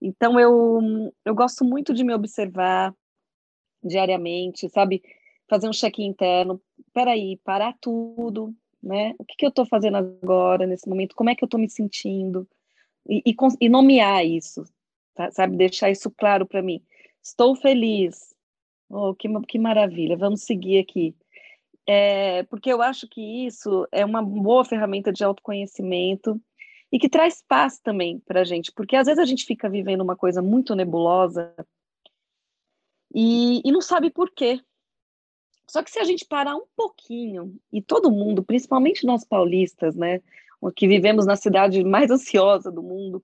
Então 0.00 0.38
eu 0.38 1.12
eu 1.24 1.34
gosto 1.34 1.64
muito 1.64 1.92
de 1.92 2.04
me 2.04 2.14
observar 2.14 2.94
diariamente, 3.82 4.68
sabe? 4.68 5.02
Fazer 5.48 5.68
um 5.68 5.72
check 5.72 5.98
interno. 6.00 6.60
Peraí, 6.92 7.38
parar 7.44 7.74
tudo, 7.80 8.54
né? 8.82 9.14
O 9.18 9.24
que, 9.24 9.36
que 9.36 9.44
eu 9.46 9.50
estou 9.50 9.66
fazendo 9.66 9.96
agora, 9.96 10.66
nesse 10.66 10.88
momento? 10.88 11.14
Como 11.16 11.30
é 11.30 11.34
que 11.34 11.42
eu 11.44 11.46
estou 11.46 11.60
me 11.60 11.68
sentindo? 11.68 12.48
E, 13.08 13.22
e, 13.26 13.36
e 13.60 13.68
nomear 13.68 14.24
isso, 14.24 14.64
tá? 15.14 15.30
sabe? 15.30 15.56
Deixar 15.56 15.90
isso 15.90 16.10
claro 16.10 16.46
para 16.46 16.62
mim. 16.62 16.82
Estou 17.22 17.54
feliz. 17.56 18.34
Oh, 18.90 19.14
que, 19.14 19.28
que 19.42 19.58
maravilha, 19.58 20.16
vamos 20.16 20.42
seguir 20.42 20.78
aqui. 20.78 21.14
É, 21.86 22.42
porque 22.44 22.72
eu 22.72 22.82
acho 22.82 23.08
que 23.08 23.46
isso 23.46 23.86
é 23.92 24.04
uma 24.04 24.22
boa 24.22 24.64
ferramenta 24.64 25.12
de 25.12 25.24
autoconhecimento 25.24 26.40
e 26.90 26.98
que 26.98 27.08
traz 27.08 27.42
paz 27.46 27.78
também 27.78 28.18
para 28.20 28.40
a 28.40 28.44
gente, 28.44 28.72
porque 28.72 28.96
às 28.96 29.06
vezes 29.06 29.20
a 29.20 29.26
gente 29.26 29.44
fica 29.44 29.68
vivendo 29.68 30.00
uma 30.00 30.16
coisa 30.16 30.40
muito 30.40 30.74
nebulosa 30.74 31.54
e, 33.14 33.60
e 33.64 33.72
não 33.72 33.80
sabe 33.80 34.10
por 34.10 34.30
quê, 34.30 34.60
só 35.68 35.82
que 35.82 35.90
se 35.90 35.98
a 35.98 36.04
gente 36.04 36.24
parar 36.24 36.56
um 36.56 36.64
pouquinho, 36.74 37.54
e 37.70 37.82
todo 37.82 38.10
mundo, 38.10 38.42
principalmente 38.42 39.06
nós 39.06 39.22
paulistas, 39.22 39.94
né, 39.94 40.22
que 40.74 40.88
vivemos 40.88 41.26
na 41.26 41.36
cidade 41.36 41.84
mais 41.84 42.10
ansiosa 42.10 42.72
do 42.72 42.82
mundo, 42.82 43.22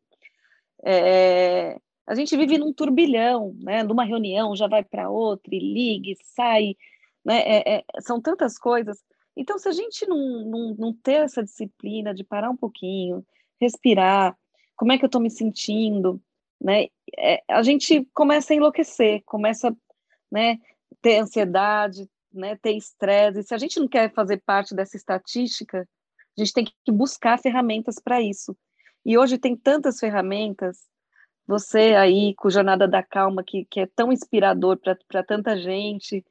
é, 0.85 1.81
a 2.07 2.15
gente 2.15 2.37
vive 2.37 2.59
num 2.59 2.73
turbilhão, 2.73 3.57
né, 3.63 3.83
numa 3.83 4.05
reunião 4.05 4.55
já 4.55 4.69
vai 4.69 4.85
para 4.85 5.09
outra, 5.09 5.55
e 5.55 5.59
liga, 5.59 6.11
e 6.11 6.17
sai, 6.23 6.77
né, 7.25 7.41
é, 7.41 7.77
é, 7.77 7.85
são 8.01 8.21
tantas 8.21 8.59
coisas. 8.59 9.03
Então, 9.35 9.59
se 9.59 9.67
a 9.67 9.73
gente 9.73 10.07
não, 10.07 10.45
não, 10.45 10.75
não 10.75 10.93
ter 10.93 11.25
essa 11.25 11.43
disciplina 11.43 12.15
de 12.15 12.23
parar 12.23 12.51
um 12.51 12.57
pouquinho, 12.57 13.25
respirar, 13.61 14.37
como 14.77 14.93
é 14.93 14.99
que 14.99 15.05
eu 15.05 15.09
estou 15.09 15.21
me 15.21 15.31
sentindo, 15.31 16.21
né? 16.61 16.87
É, 17.17 17.43
a 17.49 17.63
gente 17.63 18.07
começa 18.13 18.53
a 18.53 18.57
enlouquecer, 18.57 19.23
começa, 19.25 19.75
né, 20.31 20.59
ter 21.01 21.19
ansiedade, 21.19 22.09
né, 22.33 22.57
ter 22.57 22.73
estresse. 22.73 23.43
Se 23.43 23.55
a 23.55 23.59
gente 23.59 23.79
não 23.79 23.87
quer 23.87 24.13
fazer 24.13 24.43
parte 24.45 24.75
dessa 24.75 24.97
estatística, 24.97 25.89
a 26.37 26.41
gente 26.41 26.53
tem 26.53 26.65
que 26.65 26.93
buscar 26.93 27.39
ferramentas 27.39 27.97
para 28.03 28.21
isso. 28.21 28.57
E 29.05 29.17
hoje 29.17 29.39
tem 29.39 29.57
tantas 29.57 29.99
ferramentas. 30.01 30.79
Você 31.47 31.95
aí 31.95 32.35
com 32.35 32.51
Jornada 32.51 32.89
da 32.89 33.03
Calma, 33.03 33.45
que, 33.45 33.67
que 33.67 33.81
é 33.81 33.87
tão 33.87 34.13
inspirador 34.13 34.79
para 35.09 35.23
tanta 35.23 35.57
gente, 35.57 36.25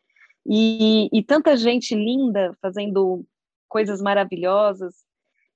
e, 0.45 1.09
e 1.11 1.23
tanta 1.23 1.55
gente 1.55 1.95
linda 1.95 2.55
fazendo 2.61 3.25
coisas 3.69 4.01
maravilhosas. 4.01 5.05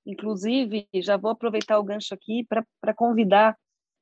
Inclusive, 0.08 0.88
já 0.96 1.18
vou 1.18 1.32
aproveitar 1.32 1.78
o 1.78 1.84
gancho 1.84 2.14
aqui 2.14 2.48
para 2.80 2.94
convidar. 2.94 3.58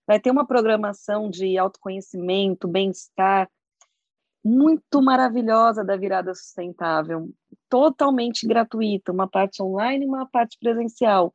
Vai 0.05 0.19
ter 0.19 0.29
uma 0.29 0.45
programação 0.45 1.31
de 1.31 1.57
autoconhecimento, 1.57 2.67
bem-estar, 2.67 3.49
muito 4.43 5.01
maravilhosa 5.01 5.83
da 5.83 5.97
virada 5.97 6.35
sustentável, 6.35 7.27
totalmente 7.67 8.47
gratuita, 8.47 9.11
uma 9.11 9.27
parte 9.27 9.63
online 9.63 10.05
e 10.05 10.07
uma 10.07 10.29
parte 10.29 10.59
presencial. 10.59 11.33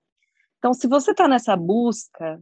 Então, 0.59 0.73
se 0.73 0.87
você 0.87 1.11
está 1.11 1.27
nessa 1.27 1.57
busca, 1.57 2.41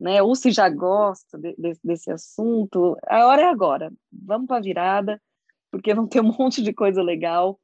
né, 0.00 0.22
ou 0.22 0.34
se 0.34 0.50
já 0.50 0.70
gosta 0.70 1.38
de, 1.38 1.54
de, 1.56 1.78
desse 1.84 2.10
assunto, 2.10 2.96
a 3.06 3.26
hora 3.26 3.42
é 3.42 3.44
agora. 3.50 3.92
Vamos 4.10 4.46
para 4.46 4.56
a 4.56 4.62
virada, 4.62 5.22
porque 5.70 5.94
vão 5.94 6.08
ter 6.08 6.22
um 6.22 6.32
monte 6.32 6.62
de 6.62 6.72
coisa 6.72 7.02
legal. 7.02 7.60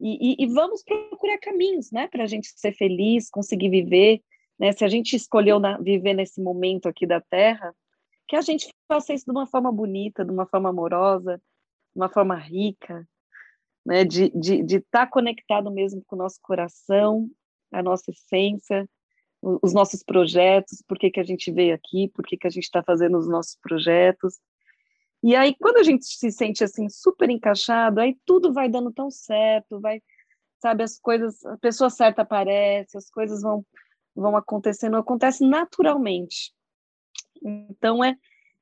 E, 0.00 0.32
e, 0.32 0.44
e 0.44 0.46
vamos 0.46 0.82
procurar 0.82 1.38
caminhos, 1.38 1.90
né, 1.90 2.08
para 2.08 2.24
a 2.24 2.26
gente 2.26 2.48
ser 2.56 2.72
feliz, 2.72 3.28
conseguir 3.28 3.68
viver. 3.68 4.22
Né? 4.58 4.72
Se 4.72 4.84
a 4.84 4.88
gente 4.88 5.14
escolheu 5.14 5.58
na, 5.60 5.78
viver 5.78 6.14
nesse 6.14 6.40
momento 6.40 6.88
aqui 6.88 7.06
da 7.06 7.20
Terra, 7.20 7.74
que 8.26 8.36
a 8.36 8.40
gente 8.40 8.72
faça 8.88 9.12
isso 9.12 9.24
de 9.24 9.32
uma 9.32 9.46
forma 9.46 9.72
bonita, 9.72 10.24
de 10.24 10.30
uma 10.30 10.46
forma 10.46 10.68
amorosa, 10.68 11.36
de 11.36 12.00
uma 12.00 12.08
forma 12.08 12.36
rica, 12.36 13.06
né? 13.84 14.04
De 14.04 14.24
estar 14.24 14.38
de, 14.38 14.62
de 14.62 14.80
tá 14.80 15.06
conectado 15.06 15.70
mesmo 15.70 16.02
com 16.06 16.14
o 16.16 16.18
nosso 16.18 16.38
coração, 16.42 17.28
a 17.72 17.82
nossa 17.82 18.10
essência, 18.10 18.88
os 19.42 19.72
nossos 19.72 20.02
projetos, 20.02 20.82
por 20.86 20.98
que, 20.98 21.10
que 21.10 21.20
a 21.20 21.24
gente 21.24 21.50
veio 21.50 21.74
aqui, 21.74 22.08
por 22.08 22.24
que, 22.24 22.36
que 22.36 22.46
a 22.46 22.50
gente 22.50 22.64
está 22.64 22.82
fazendo 22.82 23.18
os 23.18 23.28
nossos 23.28 23.56
projetos. 23.60 24.38
E 25.22 25.36
aí, 25.36 25.54
quando 25.56 25.76
a 25.78 25.82
gente 25.82 26.04
se 26.06 26.30
sente 26.30 26.64
assim 26.64 26.88
super 26.88 27.28
encaixado, 27.28 28.00
aí 28.00 28.16
tudo 28.24 28.52
vai 28.52 28.68
dando 28.68 28.92
tão 28.92 29.10
certo, 29.10 29.80
vai, 29.80 30.02
sabe, 30.58 30.82
as 30.82 30.98
coisas, 30.98 31.44
a 31.44 31.58
pessoa 31.58 31.90
certa 31.90 32.22
aparece, 32.22 32.96
as 32.96 33.10
coisas 33.10 33.42
vão 33.42 33.64
vão 34.14 34.36
acontecendo, 34.36 34.96
acontece 34.96 35.44
naturalmente. 35.46 36.52
Então 37.42 38.04
é, 38.04 38.16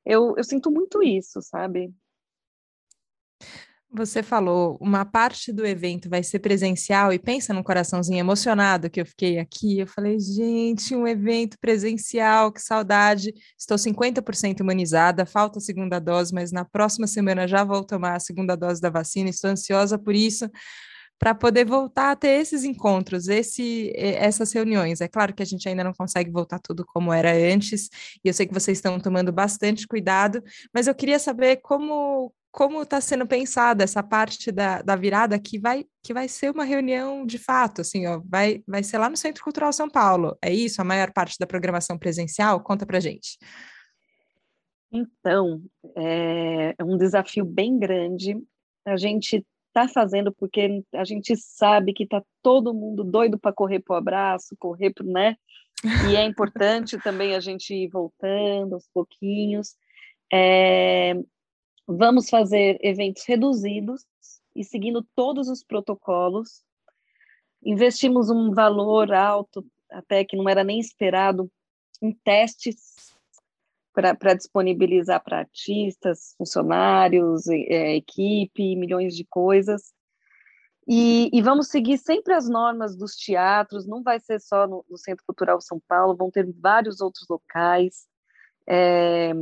eu, 0.05 0.35
eu 0.37 0.43
sinto 0.43 0.71
muito 0.71 1.03
isso, 1.03 1.41
sabe? 1.41 1.93
Você 3.91 4.21
falou, 4.21 4.77
uma 4.79 5.03
parte 5.03 5.51
do 5.51 5.65
evento 5.65 6.09
vai 6.09 6.21
ser 6.21 6.37
presencial 6.39 7.11
e 7.11 7.17
pensa 7.17 7.53
num 7.55 7.63
coraçãozinho 7.63 8.19
emocionado 8.19 8.87
que 8.87 9.01
eu 9.01 9.05
fiquei 9.05 9.39
aqui. 9.39 9.79
Eu 9.79 9.87
falei, 9.87 10.19
gente, 10.19 10.95
um 10.95 11.07
evento 11.07 11.57
presencial, 11.59 12.51
que 12.51 12.61
saudade. 12.61 13.33
Estou 13.57 13.77
50% 13.77 14.59
imunizada, 14.59 15.25
falta 15.25 15.57
a 15.57 15.61
segunda 15.61 15.97
dose, 15.99 16.31
mas 16.31 16.51
na 16.51 16.63
próxima 16.63 17.07
semana 17.07 17.47
já 17.47 17.63
vou 17.63 17.83
tomar 17.83 18.15
a 18.15 18.19
segunda 18.19 18.55
dose 18.55 18.79
da 18.79 18.91
vacina. 18.91 19.31
Estou 19.31 19.49
ansiosa 19.49 19.97
por 19.97 20.13
isso, 20.13 20.47
para 21.19 21.35
poder 21.35 21.65
voltar 21.65 22.11
a 22.11 22.15
ter 22.15 22.39
esses 22.39 22.63
encontros, 22.63 23.27
esse, 23.27 23.91
essas 23.95 24.53
reuniões. 24.53 25.01
É 25.01 25.07
claro 25.07 25.33
que 25.33 25.43
a 25.43 25.45
gente 25.45 25.67
ainda 25.67 25.83
não 25.83 25.93
consegue 25.93 26.31
voltar 26.31 26.59
tudo 26.59 26.85
como 26.85 27.11
era 27.11 27.33
antes, 27.33 27.89
e 28.23 28.29
eu 28.29 28.33
sei 28.33 28.47
que 28.47 28.53
vocês 28.53 28.77
estão 28.77 28.99
tomando 28.99 29.31
bastante 29.31 29.85
cuidado, 29.85 30.41
mas 30.73 30.87
eu 30.87 30.95
queria 30.95 31.19
saber 31.19 31.57
como 31.57 32.33
como 32.51 32.81
está 32.81 32.99
sendo 32.99 33.27
pensada 33.27 33.83
essa 33.83 34.01
parte 34.01 34.51
da, 34.51 34.81
da 34.81 34.95
virada 34.95 35.39
que 35.39 35.59
vai, 35.59 35.85
que 36.03 36.13
vai 36.13 36.27
ser 36.27 36.51
uma 36.51 36.63
reunião 36.63 37.25
de 37.25 37.37
fato, 37.37 37.81
assim, 37.81 38.07
ó, 38.07 38.21
vai, 38.25 38.63
vai 38.67 38.83
ser 38.83 38.97
lá 38.97 39.09
no 39.09 39.17
Centro 39.17 39.43
Cultural 39.43 39.71
São 39.71 39.89
Paulo. 39.89 40.37
É 40.41 40.51
isso? 40.51 40.81
A 40.81 40.85
maior 40.85 41.11
parte 41.11 41.37
da 41.39 41.45
programação 41.45 41.97
presencial? 41.97 42.61
Conta 42.61 42.85
para 42.85 42.99
gente. 42.99 43.37
Então, 44.91 45.61
é, 45.95 46.73
é 46.77 46.83
um 46.83 46.97
desafio 46.97 47.45
bem 47.45 47.77
grande. 47.77 48.35
A 48.85 48.97
gente 48.97 49.45
está 49.67 49.87
fazendo 49.87 50.31
porque 50.31 50.83
a 50.95 51.03
gente 51.03 51.35
sabe 51.37 51.93
que 51.93 52.03
está 52.03 52.23
todo 52.41 52.73
mundo 52.73 53.03
doido 53.03 53.37
para 53.37 53.53
correr 53.53 53.79
para 53.79 53.93
o 53.93 53.97
abraço, 53.97 54.55
correr 54.57 54.91
para, 54.91 55.05
né? 55.05 55.35
E 56.09 56.15
é 56.15 56.23
importante 56.23 56.97
também 57.03 57.35
a 57.35 57.39
gente 57.39 57.73
ir 57.73 57.87
voltando 57.89 58.73
aos 58.73 58.87
pouquinhos. 58.91 59.75
É, 60.33 61.13
Vamos 61.91 62.29
fazer 62.29 62.77
eventos 62.83 63.23
reduzidos 63.25 64.05
e 64.55 64.63
seguindo 64.63 65.03
todos 65.15 65.49
os 65.49 65.63
protocolos. 65.63 66.63
Investimos 67.63 68.29
um 68.29 68.53
valor 68.53 69.11
alto, 69.11 69.65
até 69.89 70.23
que 70.23 70.37
não 70.37 70.47
era 70.47 70.63
nem 70.63 70.79
esperado, 70.79 71.51
em 71.99 72.11
testes 72.11 73.11
para 73.91 74.35
disponibilizar 74.35 75.23
para 75.23 75.39
artistas, 75.39 76.35
funcionários, 76.37 77.47
é, 77.47 77.95
equipe, 77.95 78.75
milhões 78.75 79.15
de 79.15 79.25
coisas. 79.25 79.91
E, 80.87 81.31
e, 81.33 81.41
vamos 81.41 81.69
seguir 81.69 81.97
sempre 81.97 82.35
as 82.35 82.47
normas 82.47 82.95
dos 82.95 83.15
teatros, 83.15 83.87
não 83.87 84.03
vai 84.03 84.19
ser 84.19 84.39
só 84.39 84.67
no, 84.67 84.85
no 84.87 84.97
Centro 84.97 85.25
Cultural 85.25 85.59
São 85.59 85.81
Paulo, 85.87 86.15
vão 86.15 86.29
ter 86.29 86.47
vários 86.53 87.01
outros 87.01 87.25
locais. 87.27 88.07
É, 88.67 89.33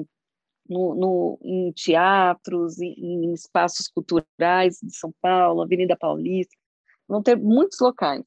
no, 0.69 0.95
no, 0.95 1.39
em 1.41 1.71
teatros, 1.71 2.79
em, 2.79 2.93
em, 2.97 3.33
espaços 3.33 3.87
culturais 3.87 4.79
de 4.81 4.95
São 4.95 5.13
Paulo, 5.21 5.61
Avenida 5.61 5.95
Paulista, 5.95 6.55
vão 7.07 7.21
ter 7.21 7.35
muitos 7.37 7.79
locais, 7.79 8.25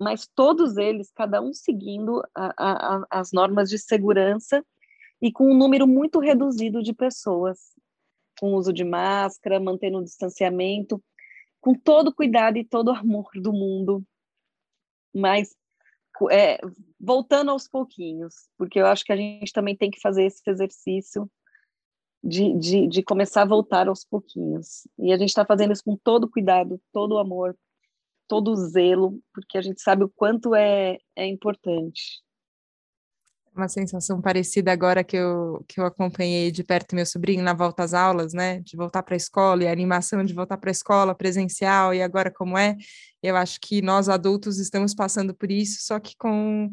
mas 0.00 0.28
todos 0.34 0.76
eles, 0.76 1.10
cada 1.12 1.40
um 1.40 1.52
seguindo 1.52 2.22
a, 2.34 2.54
a, 2.58 3.06
as 3.10 3.32
normas 3.32 3.68
de 3.68 3.78
segurança 3.78 4.64
e 5.22 5.32
com 5.32 5.50
um 5.50 5.56
número 5.56 5.86
muito 5.86 6.18
reduzido 6.18 6.82
de 6.82 6.92
pessoas, 6.92 7.58
com 8.38 8.54
uso 8.54 8.72
de 8.72 8.84
máscara, 8.84 9.60
mantendo 9.60 9.98
o 9.98 10.04
distanciamento, 10.04 11.02
com 11.60 11.72
todo 11.72 12.08
o 12.08 12.14
cuidado 12.14 12.58
e 12.58 12.64
todo 12.64 12.88
o 12.88 12.94
amor 12.94 13.30
do 13.36 13.52
mundo, 13.52 14.04
mas 15.14 15.56
é, 16.30 16.58
voltando 17.00 17.50
aos 17.50 17.68
pouquinhos, 17.68 18.48
porque 18.58 18.80
eu 18.80 18.86
acho 18.86 19.04
que 19.04 19.12
a 19.12 19.16
gente 19.16 19.52
também 19.52 19.76
tem 19.76 19.90
que 19.90 20.00
fazer 20.00 20.24
esse 20.24 20.42
exercício 20.46 21.30
de, 22.24 22.58
de, 22.58 22.86
de 22.86 23.02
começar 23.02 23.42
a 23.42 23.46
voltar 23.46 23.86
aos 23.86 24.04
pouquinhos. 24.04 24.88
E 24.98 25.12
a 25.12 25.18
gente 25.18 25.28
está 25.28 25.44
fazendo 25.44 25.72
isso 25.72 25.84
com 25.84 25.96
todo 25.96 26.28
cuidado, 26.28 26.80
todo 26.90 27.18
amor, 27.18 27.54
todo 28.26 28.56
zelo, 28.56 29.20
porque 29.32 29.58
a 29.58 29.62
gente 29.62 29.82
sabe 29.82 30.04
o 30.04 30.08
quanto 30.08 30.54
é, 30.54 30.98
é 31.14 31.26
importante. 31.26 32.22
Uma 33.54 33.68
sensação 33.68 34.20
parecida 34.20 34.72
agora 34.72 35.04
que 35.04 35.16
eu, 35.16 35.64
que 35.68 35.78
eu 35.78 35.86
acompanhei 35.86 36.50
de 36.50 36.64
perto 36.64 36.96
meu 36.96 37.06
sobrinho 37.06 37.44
na 37.44 37.52
volta 37.52 37.84
às 37.84 37.94
aulas, 37.94 38.32
né? 38.32 38.58
De 38.60 38.76
voltar 38.76 39.04
para 39.04 39.14
a 39.14 39.16
escola 39.16 39.62
e 39.62 39.68
a 39.68 39.72
animação 39.72 40.24
de 40.24 40.34
voltar 40.34 40.56
para 40.56 40.70
a 40.70 40.72
escola 40.72 41.14
presencial 41.14 41.94
e 41.94 42.02
agora 42.02 42.32
como 42.32 42.58
é. 42.58 42.74
Eu 43.22 43.36
acho 43.36 43.60
que 43.60 43.80
nós 43.80 44.08
adultos 44.08 44.58
estamos 44.58 44.92
passando 44.92 45.32
por 45.32 45.52
isso, 45.52 45.86
só 45.86 46.00
que 46.00 46.16
com, 46.16 46.72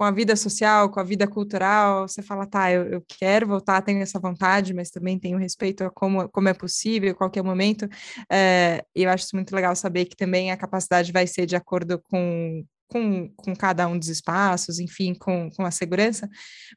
com 0.00 0.04
a 0.04 0.10
vida 0.10 0.34
social, 0.34 0.88
com 0.88 0.98
a 0.98 1.02
vida 1.02 1.26
cultural, 1.26 2.08
você 2.08 2.22
fala, 2.22 2.46
tá, 2.46 2.72
eu, 2.72 2.84
eu 2.84 3.04
quero 3.06 3.46
voltar, 3.46 3.82
tenho 3.82 4.00
essa 4.00 4.18
vontade, 4.18 4.72
mas 4.72 4.88
também 4.88 5.18
tenho 5.18 5.36
respeito 5.36 5.84
a 5.84 5.90
como, 5.90 6.26
como 6.30 6.48
é 6.48 6.54
possível, 6.54 7.14
qualquer 7.14 7.42
momento. 7.44 7.86
É, 8.32 8.82
eu 8.94 9.10
acho 9.10 9.26
muito 9.34 9.54
legal 9.54 9.76
saber 9.76 10.06
que 10.06 10.16
também 10.16 10.50
a 10.50 10.56
capacidade 10.56 11.12
vai 11.12 11.26
ser 11.26 11.44
de 11.44 11.54
acordo 11.54 12.00
com, 12.04 12.64
com, 12.88 13.28
com 13.36 13.54
cada 13.54 13.86
um 13.86 13.98
dos 13.98 14.08
espaços, 14.08 14.80
enfim, 14.80 15.12
com, 15.12 15.50
com 15.50 15.66
a 15.66 15.70
segurança. 15.70 16.26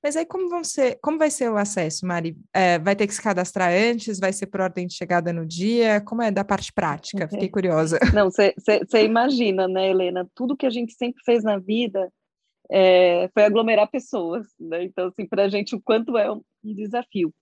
Mas 0.04 0.18
aí 0.18 0.26
como, 0.26 0.50
vão 0.50 0.62
ser, 0.62 1.00
como 1.02 1.18
vai 1.18 1.32
ser 1.32 1.50
o 1.50 1.56
acesso, 1.56 2.06
Mari? 2.06 2.36
É, 2.54 2.78
vai 2.78 2.94
ter 2.94 3.08
que 3.08 3.16
se 3.16 3.22
cadastrar 3.22 3.72
antes? 3.72 4.20
Vai 4.20 4.34
ser 4.34 4.48
por 4.48 4.60
ordem 4.60 4.86
de 4.86 4.96
chegada 4.96 5.32
no 5.32 5.46
dia? 5.46 6.02
Como 6.02 6.22
é 6.22 6.30
da 6.30 6.44
parte 6.44 6.74
prática? 6.74 7.30
Fiquei 7.30 7.48
curiosa. 7.48 8.00
Não, 8.14 8.30
você 8.30 9.06
imagina, 9.06 9.66
né, 9.66 9.90
Helena? 9.92 10.30
Tudo 10.36 10.58
que 10.58 10.66
a 10.66 10.70
gente 10.70 10.92
sempre 10.94 11.24
fez 11.24 11.42
na 11.42 11.58
vida 11.58 12.12
é, 12.72 13.28
foi 13.30 13.44
aglomerar 13.44 13.90
pessoas, 13.90 14.48
né? 14.60 14.84
Então, 14.84 15.08
assim, 15.08 15.26
para 15.26 15.44
a 15.44 15.50
gente, 15.50 15.76
o 15.76 15.82
quanto 15.82 16.18
é 16.18 16.32
um, 16.32 16.42
desafio. 16.64 17.34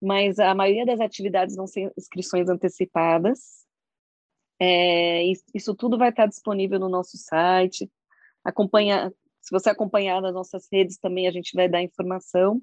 Mas 0.00 0.38
a 0.38 0.54
maioria 0.54 0.86
das 0.86 1.00
atividades 1.00 1.56
vão 1.56 1.66
ser 1.66 1.92
inscrições 1.96 2.48
antecipadas. 2.48 3.66
É, 4.60 5.22
isso 5.54 5.74
tudo 5.74 5.98
vai 5.98 6.10
estar 6.10 6.26
disponível 6.26 6.78
no 6.78 6.88
nosso 6.88 7.16
site. 7.16 7.90
Acompanha, 8.44 9.12
se 9.40 9.50
você 9.50 9.70
acompanhar 9.70 10.20
nas 10.20 10.34
nossas 10.34 10.66
redes 10.72 10.98
também, 10.98 11.26
a 11.26 11.30
gente 11.30 11.54
vai 11.54 11.68
dar 11.68 11.82
informação. 11.82 12.60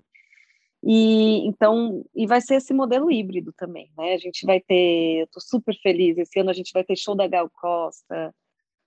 E 0.84 1.47
então, 1.47 2.05
e 2.13 2.27
vai 2.27 2.39
ser 2.41 2.55
esse 2.55 2.73
modelo 2.73 3.12
híbrido 3.12 3.51
também, 3.53 3.91
né? 3.97 4.13
A 4.13 4.17
gente 4.17 4.45
vai 4.45 4.62
ter, 4.62 5.21
eu 5.21 5.25
estou 5.25 5.41
super 5.41 5.75
feliz, 5.81 6.17
esse 6.17 6.39
ano 6.39 6.51
a 6.51 6.53
gente 6.53 6.71
vai 6.71 6.84
ter 6.84 6.95
show 6.95 7.15
da 7.15 7.27
Gal 7.27 7.49
Costa, 7.49 8.34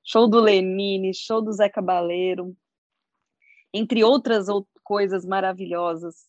show 0.04 0.28
do 0.28 0.40
Lenine, 0.40 1.12
show 1.12 1.42
do 1.42 1.52
Zé 1.52 1.68
Cabaleiro, 1.68 2.56
entre 3.72 4.02
outras 4.04 4.46
coisas 4.82 5.24
maravilhosas. 5.24 6.26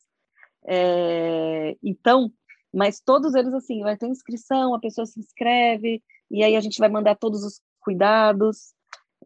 É, 0.66 1.76
então, 1.84 2.32
mas 2.74 3.00
todos 3.00 3.34
eles 3.34 3.54
assim, 3.54 3.82
vai 3.82 3.98
ter 3.98 4.08
inscrição, 4.08 4.74
a 4.74 4.80
pessoa 4.80 5.06
se 5.06 5.20
inscreve, 5.20 6.04
e 6.30 6.44
aí 6.44 6.56
a 6.56 6.62
gente 6.62 6.78
vai 6.78 6.90
mandar 6.90 7.16
todos 7.16 7.44
os 7.44 7.62
cuidados, 7.80 8.74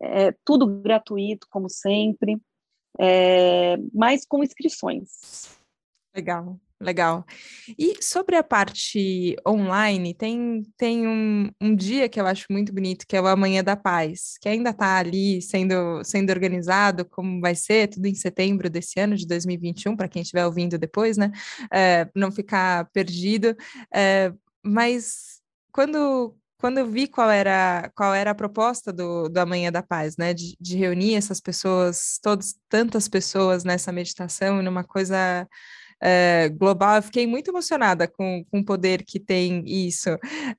é, 0.01 0.31
tudo 0.45 0.81
gratuito, 0.81 1.47
como 1.49 1.69
sempre, 1.69 2.41
é, 2.99 3.77
mas 3.93 4.25
com 4.25 4.43
inscrições. 4.43 5.57
Legal, 6.15 6.59
legal. 6.83 7.25
E 7.77 7.95
sobre 8.01 8.35
a 8.35 8.43
parte 8.43 9.35
online, 9.47 10.13
tem, 10.13 10.63
tem 10.77 11.07
um, 11.07 11.49
um 11.61 11.75
dia 11.75 12.09
que 12.09 12.19
eu 12.19 12.25
acho 12.25 12.45
muito 12.49 12.73
bonito, 12.73 13.05
que 13.07 13.15
é 13.15 13.21
o 13.21 13.27
Amanhã 13.27 13.63
da 13.63 13.75
Paz, 13.75 14.37
que 14.41 14.49
ainda 14.49 14.71
está 14.71 14.97
ali 14.97 15.41
sendo, 15.41 16.03
sendo 16.03 16.29
organizado, 16.31 17.05
como 17.05 17.41
vai 17.41 17.55
ser, 17.55 17.87
tudo 17.87 18.05
em 18.05 18.15
setembro 18.15 18.69
desse 18.69 18.99
ano, 18.99 19.15
de 19.15 19.25
2021, 19.27 19.95
para 19.95 20.07
quem 20.07 20.21
estiver 20.21 20.45
ouvindo 20.45 20.77
depois, 20.77 21.17
né? 21.17 21.31
É, 21.71 22.07
não 22.15 22.31
ficar 22.31 22.89
perdido. 22.91 23.55
É, 23.93 24.33
mas 24.63 25.41
quando, 25.71 26.35
quando 26.63 26.77
eu 26.77 26.89
vi 26.89 27.07
qual 27.07 27.29
era, 27.29 27.91
qual 27.95 28.13
era 28.13 28.31
a 28.31 28.35
proposta 28.35 28.93
do, 28.93 29.27
do 29.27 29.37
Amanhã 29.37 29.71
da 29.71 29.83
Paz, 29.83 30.15
né, 30.17 30.33
de, 30.33 30.55
de 30.59 30.77
reunir 30.77 31.15
essas 31.15 31.41
pessoas, 31.41 32.19
todas, 32.21 32.55
tantas 32.69 33.09
pessoas 33.09 33.65
nessa 33.65 33.91
meditação, 33.91 34.61
numa 34.61 34.83
coisa 34.83 35.45
é, 36.05 36.49
global, 36.49 36.97
eu 36.97 37.01
fiquei 37.01 37.25
muito 37.25 37.49
emocionada 37.49 38.09
com, 38.09 38.43
com 38.51 38.59
o 38.59 38.65
poder 38.65 39.05
que 39.05 39.21
tem 39.21 39.63
isso. 39.65 40.09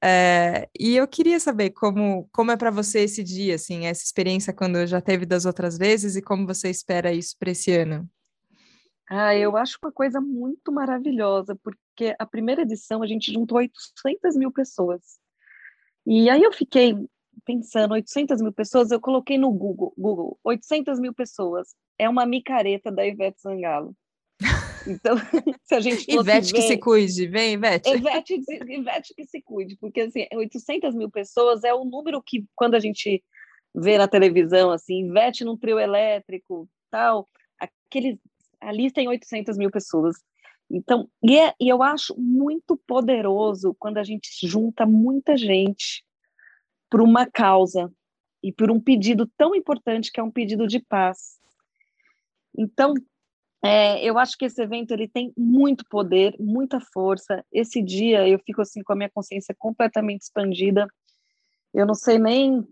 É, 0.02 0.66
e 0.78 0.96
eu 0.96 1.06
queria 1.06 1.38
saber 1.38 1.70
como, 1.70 2.26
como 2.32 2.50
é 2.50 2.56
para 2.56 2.70
você 2.70 3.00
esse 3.00 3.22
dia, 3.22 3.56
assim, 3.56 3.84
essa 3.84 4.02
experiência 4.02 4.54
quando 4.54 4.86
já 4.86 5.02
teve 5.02 5.26
das 5.26 5.44
outras 5.44 5.76
vezes 5.76 6.16
e 6.16 6.22
como 6.22 6.46
você 6.46 6.70
espera 6.70 7.12
isso 7.12 7.36
para 7.38 7.50
esse 7.50 7.70
ano. 7.72 8.08
Ah, 9.10 9.36
eu 9.36 9.54
acho 9.54 9.78
uma 9.82 9.92
coisa 9.92 10.18
muito 10.18 10.72
maravilhosa, 10.72 11.54
porque 11.56 12.16
a 12.18 12.24
primeira 12.24 12.62
edição 12.62 13.02
a 13.02 13.06
gente 13.06 13.30
juntou 13.30 13.58
800 13.58 14.36
mil 14.36 14.50
pessoas. 14.50 15.18
E 16.06 16.30
aí 16.30 16.42
eu 16.42 16.52
fiquei 16.54 16.96
pensando, 17.44 17.92
800 17.92 18.40
mil 18.40 18.52
pessoas, 18.52 18.90
eu 18.90 19.00
coloquei 19.00 19.36
no 19.36 19.52
Google, 19.52 19.92
Google, 19.98 20.38
800 20.42 20.98
mil 20.98 21.12
pessoas, 21.12 21.74
é 21.98 22.08
uma 22.08 22.24
micareta 22.24 22.90
da 22.90 23.06
Ivete 23.06 23.42
Sangalo. 23.42 23.94
Então, 24.86 25.16
se 25.64 25.74
a 25.74 25.80
gente 25.80 26.04
fosse 26.04 26.18
Ivete 26.18 26.52
ver, 26.52 26.56
que 26.58 26.62
se 26.62 26.78
cuide, 26.78 27.26
vem, 27.26 27.54
Ivete. 27.54 27.90
Ivete, 27.90 28.40
Ivete 28.68 29.14
que 29.14 29.24
se 29.24 29.40
cuide, 29.42 29.76
porque 29.76 30.02
assim, 30.02 30.26
800 30.32 30.94
mil 30.94 31.10
pessoas 31.10 31.64
é 31.64 31.72
o 31.72 31.84
número 31.84 32.22
que, 32.22 32.44
quando 32.54 32.74
a 32.74 32.80
gente 32.80 33.22
vê 33.74 33.98
na 33.98 34.06
televisão, 34.06 34.70
assim, 34.70 35.06
Ivete 35.06 35.44
num 35.44 35.56
trio 35.56 35.78
elétrico, 35.78 36.68
tal, 36.90 37.28
aqueles, 37.58 38.18
a 38.60 38.70
lista 38.70 39.00
tem 39.00 39.08
800 39.08 39.56
mil 39.56 39.70
pessoas. 39.70 40.16
Então, 40.70 41.08
e, 41.22 41.38
é, 41.38 41.54
e 41.60 41.68
eu 41.68 41.82
acho 41.82 42.14
muito 42.18 42.76
poderoso 42.86 43.74
quando 43.78 43.98
a 43.98 44.04
gente 44.04 44.28
junta 44.46 44.86
muita 44.86 45.36
gente 45.36 46.04
por 46.90 47.00
uma 47.00 47.26
causa 47.26 47.92
e 48.42 48.52
por 48.52 48.70
um 48.70 48.80
pedido 48.80 49.26
tão 49.36 49.54
importante 49.54 50.12
que 50.12 50.20
é 50.20 50.22
um 50.22 50.30
pedido 50.30 50.66
de 50.66 50.78
paz. 50.78 51.38
Então, 52.56 52.94
é, 53.64 54.04
eu 54.04 54.18
acho 54.18 54.36
que 54.36 54.44
esse 54.44 54.60
evento 54.60 54.92
ele 54.92 55.08
tem 55.08 55.32
muito 55.36 55.84
poder, 55.88 56.36
muita 56.38 56.80
força. 56.92 57.44
Esse 57.52 57.82
dia 57.82 58.28
eu 58.28 58.38
fico 58.40 58.60
assim 58.60 58.82
com 58.82 58.92
a 58.92 58.96
minha 58.96 59.10
consciência 59.10 59.54
completamente 59.58 60.22
expandida. 60.22 60.86
Eu 61.72 61.86
não 61.86 61.94
sei 61.94 62.18
nem 62.18 62.62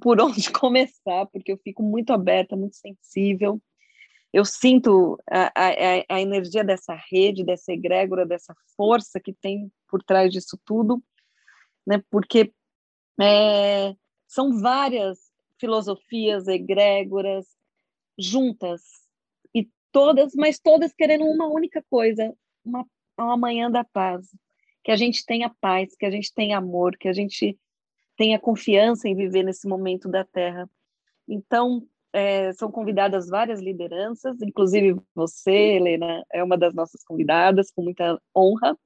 por 0.00 0.20
onde 0.22 0.50
começar, 0.52 1.26
porque 1.26 1.50
eu 1.50 1.58
fico 1.58 1.82
muito 1.82 2.12
aberta, 2.12 2.56
muito 2.56 2.76
sensível 2.76 3.60
eu 4.32 4.44
sinto 4.44 5.18
a, 5.28 5.50
a, 5.54 6.16
a, 6.16 6.20
energia 6.20 6.62
dessa 6.62 6.94
rede, 7.10 7.44
dessa 7.44 7.72
egrégora, 7.72 8.24
dessa 8.24 8.54
força 8.76 9.18
que 9.18 9.32
tem 9.32 9.70
por 9.88 10.02
trás 10.02 10.32
disso 10.32 10.58
tudo, 10.64 11.02
né? 11.86 12.02
Porque 12.10 12.52
é, 13.20 13.94
são 14.28 14.60
várias 14.60 15.18
filosofias 15.58 16.46
egrégoras 16.46 17.46
juntas 18.16 18.82
todas, 19.92 20.34
mas 20.34 20.58
todas 20.58 20.92
querendo 20.92 21.24
uma 21.24 21.46
única 21.46 21.84
coisa, 21.88 22.34
uma, 22.64 22.86
uma 23.18 23.36
manhã 23.36 23.70
da 23.70 23.84
paz, 23.84 24.28
que 24.82 24.90
a 24.90 24.96
gente 24.96 25.24
tenha 25.24 25.54
paz, 25.60 25.94
que 25.96 26.06
a 26.06 26.10
gente 26.10 26.32
tenha 26.32 26.58
amor, 26.58 26.96
que 26.96 27.08
a 27.08 27.12
gente 27.12 27.58
tenha 28.16 28.38
confiança 28.38 29.08
em 29.08 29.14
viver 29.14 29.42
nesse 29.42 29.66
momento 29.66 30.08
da 30.08 30.24
Terra. 30.24 30.68
Então, 31.28 31.86
é, 32.12 32.52
são 32.52 32.70
convidadas 32.70 33.28
várias 33.28 33.60
lideranças, 33.60 34.40
inclusive 34.42 35.00
você, 35.14 35.76
Helena, 35.76 36.24
é 36.32 36.42
uma 36.42 36.58
das 36.58 36.74
nossas 36.74 37.04
convidadas, 37.04 37.70
com 37.70 37.82
muita 37.82 38.20
honra, 38.36 38.76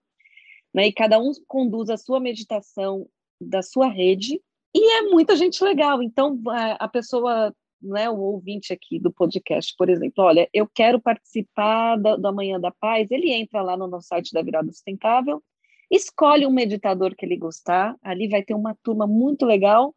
né? 0.72 0.88
E 0.88 0.92
cada 0.92 1.18
um 1.18 1.32
conduz 1.46 1.88
a 1.88 1.96
sua 1.96 2.20
meditação 2.20 3.08
da 3.40 3.62
sua 3.62 3.88
rede, 3.88 4.40
e 4.74 4.98
é 4.98 5.02
muita 5.02 5.36
gente 5.36 5.62
legal. 5.62 6.02
Então, 6.02 6.40
a 6.78 6.88
pessoa, 6.88 7.54
né, 7.85 8.09
o 8.09 8.18
ouvinte 8.18 8.73
aqui 8.73 8.99
do 8.99 9.12
podcast, 9.12 9.75
por 9.77 9.88
exemplo, 9.88 10.25
olha, 10.25 10.49
eu 10.53 10.66
quero 10.66 11.01
participar 11.01 11.97
da, 11.97 12.16
do 12.16 12.27
Amanhã 12.27 12.59
da 12.59 12.70
Paz, 12.70 13.11
ele 13.11 13.31
entra 13.31 13.62
lá 13.62 13.77
no 13.77 13.87
nosso 13.87 14.09
site 14.09 14.33
da 14.33 14.42
Virada 14.42 14.73
Sustentável, 14.73 15.42
escolhe 15.90 16.47
um 16.47 16.51
meditador 16.51 17.14
que 17.14 17.27
ele 17.27 17.37
gostar, 17.37 17.94
ali 18.03 18.29
vai 18.29 18.42
ter 18.42 18.55
uma 18.55 18.75
turma 18.83 19.07
muito 19.07 19.44
legal, 19.44 19.94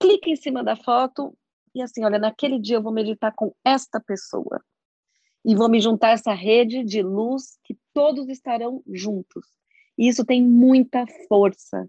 clica 0.00 0.28
em 0.28 0.36
cima 0.36 0.64
da 0.64 0.74
foto, 0.74 1.32
e 1.74 1.80
assim, 1.80 2.04
olha, 2.04 2.18
naquele 2.18 2.58
dia 2.58 2.76
eu 2.76 2.82
vou 2.82 2.92
meditar 2.92 3.32
com 3.34 3.54
esta 3.64 4.00
pessoa. 4.00 4.62
E 5.44 5.54
vou 5.54 5.68
me 5.68 5.80
juntar 5.80 6.08
a 6.08 6.12
essa 6.12 6.32
rede 6.32 6.84
de 6.84 7.02
luz 7.02 7.58
que 7.64 7.76
todos 7.92 8.28
estarão 8.28 8.82
juntos. 8.86 9.46
E 9.96 10.08
isso 10.08 10.24
tem 10.24 10.42
muita 10.42 11.04
força, 11.28 11.88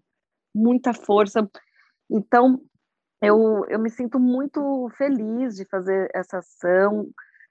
muita 0.54 0.94
força. 0.94 1.50
Então, 2.10 2.62
eu, 3.24 3.66
eu 3.70 3.80
me 3.80 3.90
sinto 3.90 4.20
muito 4.20 4.90
feliz 4.98 5.56
de 5.56 5.66
fazer 5.66 6.10
essa 6.14 6.40
ação, 6.40 7.10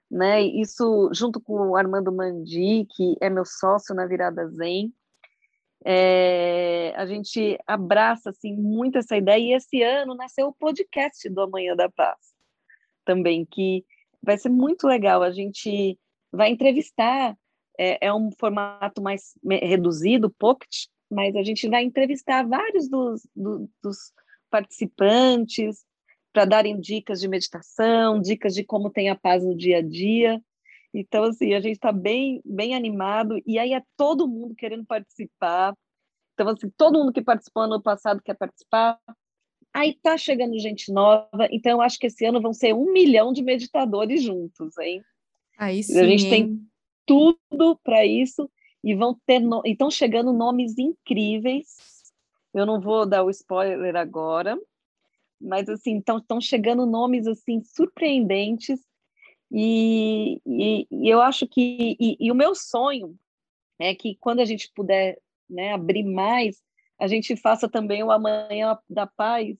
né? 0.09 0.41
Isso 0.41 1.09
junto 1.13 1.41
com 1.41 1.69
o 1.69 1.75
Armando 1.75 2.11
Mandi, 2.11 2.85
que 2.95 3.17
é 3.19 3.29
meu 3.29 3.45
sócio 3.45 3.95
na 3.95 4.05
Virada 4.05 4.47
Zen, 4.49 4.93
é, 5.85 6.93
a 6.95 7.05
gente 7.05 7.59
abraça 7.67 8.29
assim 8.29 8.55
muito 8.55 8.97
essa 8.97 9.17
ideia 9.17 9.53
e 9.53 9.53
esse 9.53 9.81
ano 9.81 10.15
nasceu 10.15 10.47
o 10.47 10.53
podcast 10.53 11.27
do 11.29 11.41
Amanhã 11.41 11.75
da 11.75 11.89
Paz 11.89 12.33
também 13.03 13.45
que 13.45 13.85
vai 14.21 14.37
ser 14.37 14.49
muito 14.49 14.87
legal. 14.87 15.21
A 15.21 15.31
gente 15.31 15.99
vai 16.31 16.49
entrevistar 16.49 17.37
é, 17.77 18.07
é 18.07 18.13
um 18.13 18.31
formato 18.31 19.01
mais 19.01 19.33
reduzido, 19.43 20.29
pocket, 20.29 20.85
mas 21.09 21.35
a 21.35 21.43
gente 21.43 21.67
vai 21.67 21.83
entrevistar 21.83 22.47
vários 22.47 22.87
dos, 22.87 23.27
do, 23.35 23.69
dos 23.81 24.13
participantes 24.53 25.83
para 26.31 26.45
darem 26.45 26.79
dicas 26.79 27.19
de 27.19 27.27
meditação, 27.27 28.21
dicas 28.21 28.53
de 28.53 28.63
como 28.63 28.91
tem 28.91 29.09
a 29.09 29.15
paz 29.15 29.43
no 29.43 29.57
dia 29.57 29.79
a 29.79 29.81
dia. 29.81 30.39
Então, 30.93 31.23
assim, 31.23 31.55
a 31.55 31.59
gente 31.59 31.73
está 31.73 31.91
bem, 31.91 32.39
bem 32.45 32.75
animado, 32.75 33.41
e 33.47 33.57
aí 33.57 33.73
é 33.73 33.81
todo 33.97 34.27
mundo 34.27 34.53
querendo 34.53 34.85
participar. 34.85 35.75
Então, 36.33 36.49
assim, 36.49 36.71
todo 36.77 36.99
mundo 36.99 37.11
que 37.11 37.21
participou 37.21 37.63
ano 37.63 37.81
passado 37.81 38.21
quer 38.23 38.35
participar. 38.35 38.99
Aí 39.73 39.97
tá 40.03 40.19
chegando 40.19 40.59
gente 40.59 40.91
nova, 40.91 41.47
então 41.49 41.71
eu 41.71 41.81
acho 41.81 41.97
que 41.97 42.05
esse 42.05 42.23
ano 42.23 42.39
vão 42.39 42.53
ser 42.53 42.75
um 42.75 42.93
milhão 42.93 43.33
de 43.33 43.41
meditadores 43.41 44.21
juntos, 44.21 44.77
hein? 44.77 45.03
Aí 45.57 45.81
sim. 45.81 45.99
A 45.99 46.03
gente 46.03 46.29
tem 46.29 46.61
tudo 47.07 47.79
para 47.83 48.05
isso 48.05 48.47
e 48.83 48.93
vão 48.93 49.19
ter 49.25 49.39
no... 49.39 49.63
estão 49.65 49.89
chegando 49.89 50.31
nomes 50.31 50.77
incríveis. 50.77 52.02
Eu 52.53 52.65
não 52.65 52.79
vou 52.79 53.05
dar 53.05 53.23
o 53.23 53.29
spoiler 53.29 53.95
agora, 53.95 54.59
mas 55.39 55.67
assim, 55.67 55.97
estão 55.97 56.39
chegando 56.39 56.85
nomes 56.85 57.27
assim 57.27 57.61
surpreendentes 57.63 58.79
e, 59.51 60.41
e, 60.45 60.87
e 60.89 61.09
eu 61.09 61.21
acho 61.21 61.47
que 61.47 61.95
e, 61.99 62.17
e, 62.19 62.31
o 62.31 62.35
meu 62.35 62.55
sonho 62.55 63.15
é 63.79 63.93
que 63.93 64.15
quando 64.19 64.39
a 64.39 64.45
gente 64.45 64.71
puder 64.73 65.17
né, 65.49 65.73
abrir 65.73 66.03
mais, 66.03 66.61
a 66.99 67.07
gente 67.07 67.35
faça 67.35 67.69
também 67.69 68.03
o 68.03 68.11
Amanhã 68.11 68.77
da 68.89 69.05
Paz 69.05 69.55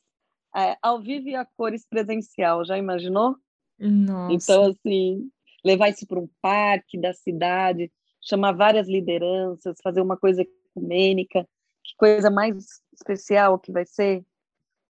é, 0.56 0.78
ao 0.82 1.02
vivo 1.02 1.30
e 1.30 1.36
a 1.36 1.46
cores 1.46 1.86
presencial. 1.88 2.66
Já 2.66 2.78
imaginou? 2.78 3.36
Nossa. 3.80 4.34
Então, 4.34 4.66
assim, 4.72 5.30
levar 5.64 5.90
isso 5.90 6.08
para 6.08 6.20
um 6.20 6.30
parque 6.42 7.00
da 7.00 7.14
cidade, 7.14 7.92
chamar 8.22 8.54
várias 8.54 8.88
lideranças, 8.88 9.78
fazer 9.84 10.02
uma 10.02 10.18
coisa 10.18 10.42
ecumênica, 10.42 11.48
que 11.84 11.96
coisa 11.98 12.30
mais 12.30 12.82
especial 12.94 13.60
que 13.60 13.72
vai 13.72 13.86
ser. 13.86 14.24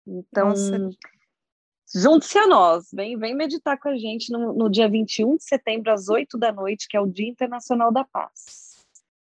Então, 0.08 0.54
junte-se 1.96 2.38
a 2.38 2.48
nós, 2.48 2.88
vem, 2.94 3.18
vem 3.18 3.36
meditar 3.36 3.80
com 3.80 3.90
a 3.90 3.98
gente 3.98 4.32
no, 4.32 4.54
no 4.54 4.70
dia 4.70 4.90
21 4.90 5.38
de 5.38 5.44
setembro, 5.44 5.92
às 5.92 6.10
8 6.10 6.38
da 6.38 6.52
noite, 6.52 6.88
que 6.90 6.98
é 6.98 7.02
o 7.02 7.08
Dia 7.08 7.30
Internacional 7.30 7.92
da 7.92 8.04
Paz. 8.04 8.70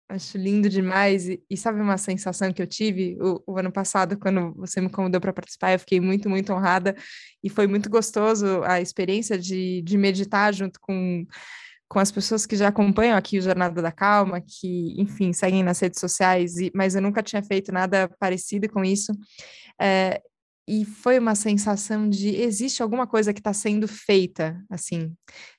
Acho 0.09 0.39
lindo 0.39 0.69
demais. 0.69 1.29
E, 1.29 1.43
e, 1.51 1.57
sabe 1.57 1.81
uma 1.81 1.99
sensação 1.99 2.53
que 2.53 2.63
eu 2.63 2.67
tive 2.67 3.19
o, 3.21 3.43
o 3.45 3.59
ano 3.59 3.73
passado, 3.73 4.17
quando 4.17 4.55
você 4.55 4.81
me 4.81 4.89
convidou 4.89 5.21
para 5.21 5.33
participar? 5.33 5.73
Eu 5.73 5.81
fiquei 5.81 6.01
muito, 6.01 6.31
muito 6.31 6.53
honrada. 6.53 6.95
E 7.43 7.51
foi 7.51 7.67
muito 7.67 7.91
gostoso 7.91 8.63
a 8.63 8.81
experiência 8.81 9.37
de, 9.37 9.83
de 9.83 9.99
meditar 9.99 10.55
junto 10.55 10.79
com, 10.81 11.27
com 11.89 11.99
as 11.99 12.11
pessoas 12.11 12.47
que 12.47 12.57
já 12.57 12.69
acompanham 12.69 13.17
aqui 13.17 13.39
o 13.39 13.43
Jornada 13.43 13.81
da 13.81 13.93
Calma, 13.93 14.41
que, 14.41 15.01
enfim, 15.01 15.33
seguem 15.33 15.63
nas 15.63 15.79
redes 15.81 16.01
sociais, 16.01 16.57
e, 16.57 16.71
mas 16.75 16.95
eu 16.95 17.03
nunca 17.03 17.23
tinha 17.23 17.43
feito 17.43 17.73
nada 17.73 18.09
parecido 18.19 18.69
com 18.69 18.85
isso. 18.85 19.13
É, 19.81 20.21
e 20.69 20.85
foi 20.85 21.19
uma 21.19 21.37
sensação 21.37 22.09
de 22.09 22.29
existe 22.35 22.83
alguma 22.83 23.07
coisa 23.07 23.33
que 23.33 23.39
está 23.39 23.53
sendo 23.53 23.87
feita, 23.87 24.61
assim, 24.69 25.15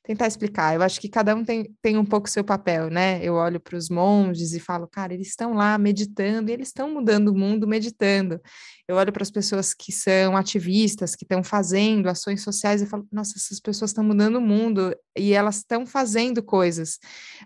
tentar 0.07 0.25
explicar. 0.25 0.73
Eu 0.73 0.81
acho 0.81 1.01
que 1.01 1.09
cada 1.09 1.35
um 1.35 1.43
tem, 1.43 1.69
tem 1.81 1.97
um 1.97 2.05
pouco 2.05 2.29
seu 2.29 2.41
papel, 2.41 2.89
né? 2.89 3.19
Eu 3.21 3.33
olho 3.33 3.59
para 3.59 3.75
os 3.75 3.89
monges 3.89 4.53
e 4.53 4.59
falo, 4.59 4.87
cara, 4.87 5.13
eles 5.13 5.27
estão 5.27 5.53
lá 5.53 5.77
meditando 5.77 6.49
e 6.49 6.53
eles 6.53 6.69
estão 6.69 6.89
mudando 6.89 7.27
o 7.27 7.37
mundo 7.37 7.67
meditando. 7.67 8.39
Eu 8.87 8.95
olho 8.95 9.11
para 9.11 9.21
as 9.21 9.29
pessoas 9.29 9.73
que 9.73 9.91
são 9.91 10.37
ativistas, 10.37 11.13
que 11.13 11.25
estão 11.25 11.43
fazendo 11.43 12.07
ações 12.07 12.41
sociais 12.41 12.81
e 12.81 12.85
falo, 12.85 13.05
nossa, 13.11 13.33
essas 13.35 13.59
pessoas 13.59 13.91
estão 13.91 14.01
mudando 14.01 14.37
o 14.37 14.41
mundo 14.41 14.95
e 15.17 15.33
elas 15.33 15.57
estão 15.57 15.85
fazendo 15.85 16.41
coisas. 16.41 16.97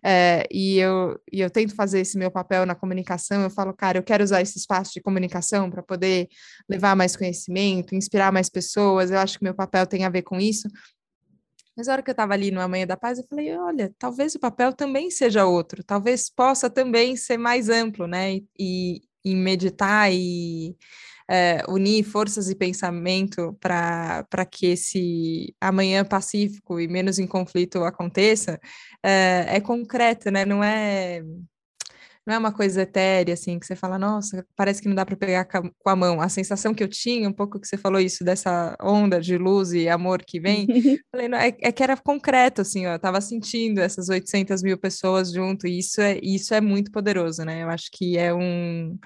É, 0.06 0.48
e, 0.52 0.78
eu, 0.78 1.20
e 1.34 1.42
eu 1.42 1.50
tento 1.50 1.74
fazer 1.74 2.02
esse 2.02 2.16
meu 2.16 2.30
papel 2.30 2.64
na 2.68 2.76
comunicação. 2.76 3.42
Eu 3.42 3.50
falo, 3.50 3.74
cara, 3.74 3.98
eu 3.98 4.04
quero 4.04 4.24
usar 4.24 4.40
esse 4.40 4.60
espaço 4.60 4.92
de 4.94 5.02
comunicação 5.02 5.68
para 5.72 5.82
poder 5.82 6.28
levar 6.70 6.96
mais 6.96 7.16
conhecimento, 7.16 7.96
inspirar 7.96 8.32
mais 8.32 8.48
pessoas. 8.48 9.10
Eu 9.10 9.18
acho 9.18 9.40
que 9.40 9.44
meu 9.44 9.56
papel 9.56 9.88
tem 9.88 10.06
a 10.06 10.10
ver 10.10 10.22
com 10.22 10.40
isso. 10.40 10.68
Mas 11.76 11.88
a 11.88 11.94
hora 11.94 12.04
que 12.04 12.10
eu 12.10 12.14
estava 12.14 12.34
ali 12.34 12.52
no 12.52 12.62
Amanhã 12.62 12.86
da 12.86 12.98
Paz, 12.98 13.18
eu 13.18 13.26
falei, 13.30 13.56
olha, 13.58 13.94
talvez 13.98 14.36
o 14.36 14.40
papel 14.40 14.74
também 14.74 15.10
seja 15.10 15.46
outro, 15.46 15.84
talvez 15.84 16.30
possa 16.30 16.70
também 16.70 17.16
ser 17.16 17.38
mais 17.38 17.70
amplo, 17.70 18.08
né? 18.08 18.40
E, 18.60 19.02
e 19.24 19.36
meditar 19.36 20.12
e 20.12 20.76
é, 21.30 21.64
unir 21.70 22.04
forças 22.04 22.50
e 22.50 22.56
pensamento 22.56 23.58
para 23.62 24.46
que 24.52 24.68
esse 24.68 25.56
amanhã 25.62 26.04
pacífico 26.04 26.80
e 26.80 26.88
menos 26.90 27.20
em 27.20 27.28
conflito 27.28 27.84
aconteça, 27.86 28.60
é, 29.04 29.46
é 29.58 29.62
concreto, 29.62 30.30
né? 30.30 30.46
Não 30.46 30.64
é 30.64 31.24
não 32.26 32.36
é 32.36 32.38
uma 32.38 32.54
coisa 32.54 32.84
etérea, 32.84 33.34
assim, 33.34 33.60
que 33.60 33.66
você 33.66 33.76
fala, 33.76 33.98
nossa, 33.98 34.46
parece 34.56 34.82
que 34.82 34.88
não 34.88 34.96
dá 34.96 35.06
para 35.06 35.16
pegar 35.16 35.46
com 35.46 35.90
a 35.90 35.96
mão. 35.96 36.22
A 36.22 36.30
sensação 36.30 36.74
que 36.74 36.84
eu 36.84 36.88
tinha, 36.88 37.28
um 37.28 37.34
pouco 37.34 37.60
que 37.60 37.68
você 37.68 37.78
falou 37.78 38.00
isso, 38.00 38.24
dessa 38.24 38.76
onda 38.82 39.20
de 39.20 39.38
luz 39.38 39.74
e 39.74 39.90
amor 39.90 40.24
que 40.24 40.40
vem, 40.40 40.68
falei, 41.12 41.28
não, 41.28 41.38
é, 41.38 41.56
é, 41.62 41.72
que 41.72 41.82
era 41.82 41.98
concreto, 41.98 42.62
assim, 42.62 42.86
ó, 42.86 42.94
eu 42.94 43.00
tava 43.00 43.20
sentindo 43.22 43.80
essas 43.80 44.08
800 44.10 44.62
mil 44.62 44.78
pessoas 44.78 45.32
junto, 45.32 45.68
e 45.68 45.80
isso 45.80 46.00
é, 46.00 46.20
isso 46.22 46.54
é 46.54 46.62
muito 46.62 46.92
poderoso, 46.92 47.44
né? 47.44 47.64
Eu 47.64 47.70
acho 47.70 47.90
que 47.92 48.18
é 48.18 48.34
um 48.34 48.98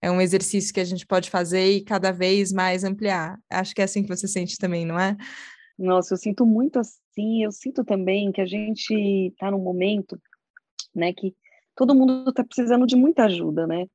é 0.00 0.10
um 0.10 0.20
exercício 0.20 0.72
que 0.74 0.80
a 0.80 0.84
gente 0.84 1.06
pode 1.06 1.30
fazer 1.30 1.66
e 1.66 1.82
cada 1.82 2.12
vez 2.12 2.52
mais 2.52 2.84
ampliar. 2.84 3.38
Acho 3.50 3.74
que 3.74 3.80
é 3.80 3.84
assim 3.84 4.02
que 4.02 4.14
você 4.14 4.28
sente 4.28 4.58
também, 4.58 4.84
não 4.84 5.00
é? 5.00 5.16
Nossa, 5.78 6.12
eu 6.12 6.18
sinto 6.18 6.44
muito 6.44 6.78
assim. 6.78 7.42
Eu 7.42 7.50
sinto 7.50 7.82
também 7.82 8.30
que 8.30 8.42
a 8.42 8.46
gente 8.46 8.92
está 9.28 9.50
num 9.50 9.62
momento, 9.62 10.20
né, 10.94 11.12
que 11.14 11.34
todo 11.74 11.94
mundo 11.94 12.28
está 12.28 12.44
precisando 12.44 12.86
de 12.86 12.96
muita 12.96 13.24
ajuda, 13.24 13.66
né? 13.66 13.86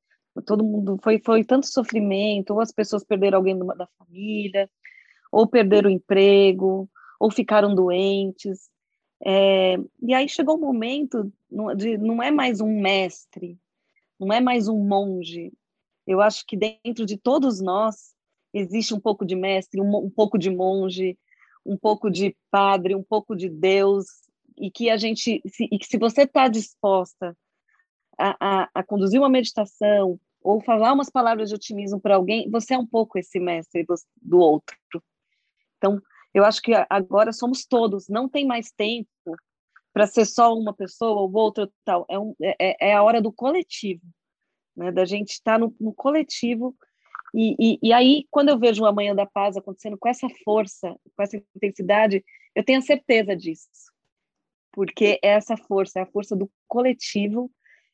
Todo 0.46 0.64
mundo 0.64 0.98
foi 1.04 1.20
foi 1.20 1.44
tanto 1.44 1.68
sofrimento, 1.68 2.54
ou 2.54 2.62
as 2.62 2.72
pessoas 2.72 3.04
perderam 3.04 3.38
alguém 3.38 3.58
da 3.58 3.88
família, 3.98 4.70
ou 5.32 5.48
perderam 5.48 5.90
o 5.90 5.94
emprego, 5.94 6.90
ou 7.20 7.32
ficaram 7.32 7.76
doentes. 7.76 8.70
É, 9.26 9.76
e 10.02 10.14
aí 10.14 10.30
chegou 10.30 10.56
o 10.56 10.62
momento 10.62 11.32
de 11.76 11.98
não 11.98 12.24
é 12.24 12.32
mais 12.32 12.62
um 12.62 12.80
mestre, 12.80 13.58
não 14.20 14.32
é 14.32 14.40
mais 14.40 14.68
um 14.68 14.80
monge, 14.80 15.52
eu 16.10 16.22
acho 16.22 16.44
que 16.48 16.58
dentro 16.58 17.06
de 17.06 17.18
todos 17.18 17.62
nós 17.62 18.16
existe 18.52 18.96
um 18.96 19.00
pouco 19.00 19.24
de 19.24 19.36
mestre, 19.36 19.80
um, 19.80 19.96
um 19.96 20.10
pouco 20.10 20.40
de 20.40 20.50
monge, 20.50 21.16
um 21.64 21.78
pouco 21.78 22.10
de 22.10 22.36
padre, 22.50 22.96
um 22.96 23.04
pouco 23.04 23.36
de 23.36 23.48
Deus, 23.48 24.08
e 24.58 24.72
que 24.72 24.90
a 24.90 24.98
gente, 24.98 25.40
se, 25.46 25.70
e 25.72 25.78
que 25.78 25.86
se 25.86 26.00
você 26.00 26.24
está 26.24 26.48
disposta 26.48 27.38
a, 28.20 28.36
a, 28.40 28.70
a, 28.76 28.84
conduzir 28.84 29.20
uma 29.20 29.30
meditação 29.30 30.20
ou 30.42 30.62
falar 30.62 30.94
umas 30.94 31.10
palavras 31.10 31.50
de 31.50 31.56
otimismo 31.56 32.00
para 32.00 32.16
alguém, 32.16 32.50
você 32.50 32.74
é 32.74 32.78
um 32.78 32.86
pouco 32.86 33.18
esse 33.18 33.40
mestre 33.40 33.84
do, 33.84 33.96
do 34.22 34.40
outro. 34.40 34.78
Então, 35.78 36.02
eu 36.34 36.46
acho 36.46 36.62
que 36.62 36.72
agora 36.90 37.32
somos 37.32 37.66
todos, 37.66 38.08
não 38.08 38.30
tem 38.30 38.46
mais 38.46 38.72
tempo 38.72 39.10
para 39.94 40.06
ser 40.06 40.26
só 40.26 40.54
uma 40.54 40.74
pessoa 40.74 41.22
ou 41.22 41.34
outra 41.34 41.70
tal. 41.84 42.06
É, 42.10 42.20
um, 42.20 42.36
é, 42.42 42.90
é 42.90 42.94
a 42.94 43.04
hora 43.04 43.22
do 43.22 43.32
coletivo 43.32 44.06
né, 44.80 44.92
da 44.92 45.06
gente 45.06 45.32
estar 45.32 45.60
no, 45.60 45.76
no 45.80 45.94
coletivo. 45.94 46.76
E, 47.36 47.56
e, 47.60 47.80
e, 47.84 47.94
aí, 47.94 48.26
quando 48.32 48.50
eu 48.50 48.58
vejo 48.58 48.82
o 48.82 48.86
Amanhã 48.86 49.14
da 49.14 49.26
Paz 49.26 49.58
acontecendo 49.58 49.98
com 49.98 50.08
essa 50.08 50.28
força, 50.44 50.96
com 51.16 51.22
essa 51.22 51.38
intensidade, 51.56 52.24
eu 52.56 52.64
tenho 52.64 52.80
a 52.80 52.82
certeza 52.82 53.36
disso. 53.36 53.68
Porque 54.72 55.20
é 55.22 55.30
essa 55.30 55.58
força, 55.58 56.00
é 56.00 56.04
a 56.04 56.12
força 56.12 56.36
do 56.36 56.50
coletivo 56.68 57.52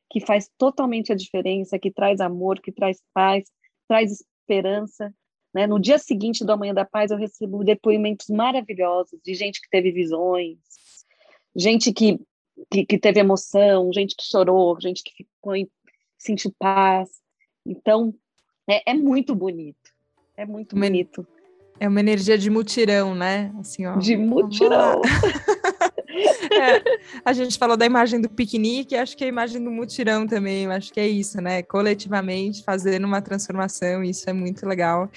que 0.10 0.20
faz 0.26 0.50
totalmente 0.58 1.12
a 1.12 1.16
diferença, 1.16 1.80
que 1.80 1.92
traz 1.92 2.20
amor, 2.20 2.60
que 2.60 2.72
traz 2.72 3.02
paz, 3.14 3.46
traz 3.88 4.12
esperança. 4.12 5.14
Né? 5.54 5.68
No 5.68 5.80
dia 5.80 5.98
seguinte 5.98 6.46
do 6.46 6.52
Amanhã 6.52 6.74
da 6.74 6.86
Paz, 6.86 7.12
eu 7.12 7.18
recebo 7.18 7.64
depoimentos 7.64 8.28
maravilhosos 8.28 9.20
de 9.24 9.34
gente 9.34 9.62
que 9.62 9.70
teve 9.70 9.92
visões, 9.92 10.58
gente 11.56 11.94
que, 11.94 12.20
que, 12.70 12.86
que 12.86 12.98
teve 12.98 13.20
emoção, 13.20 13.92
gente 13.94 14.16
que 14.16 14.24
chorou, 14.26 14.80
gente 14.80 15.02
que 15.04 15.24
ficou 15.24 15.56
sentir 16.18 16.54
paz. 16.60 17.10
Então, 17.66 18.14
é, 18.70 18.92
é 18.92 18.94
muito 18.94 19.34
bonito. 19.34 19.94
É 20.36 20.46
muito 20.46 20.76
bonito. 20.76 21.26
É 21.80 21.88
uma 21.88 22.00
energia 22.00 22.38
de 22.38 22.50
mutirão, 22.50 23.16
né? 23.16 23.54
Assim, 23.60 23.86
ó. 23.86 23.98
De 23.98 24.16
mutirão. 24.16 25.02
é, 26.16 26.84
a 27.24 27.34
gente 27.34 27.58
falou 27.58 27.76
da 27.76 27.86
imagem 27.86 28.22
do 28.22 28.30
piquenique, 28.30 28.96
acho 28.96 29.16
que 29.16 29.24
a 29.24 29.28
imagem 29.28 29.64
do 29.64 29.72
mutirão 29.72 30.26
também, 30.26 30.68
acho 30.68 30.92
que 30.92 31.00
é 31.00 31.08
isso, 31.08 31.42
né? 31.42 31.62
Coletivamente 31.62 32.64
fazendo 32.64 33.06
uma 33.06 33.22
transformação, 33.22 34.04
isso 34.04 34.30
é 34.30 34.34
muito 34.34 34.66
legal. 34.66 35.10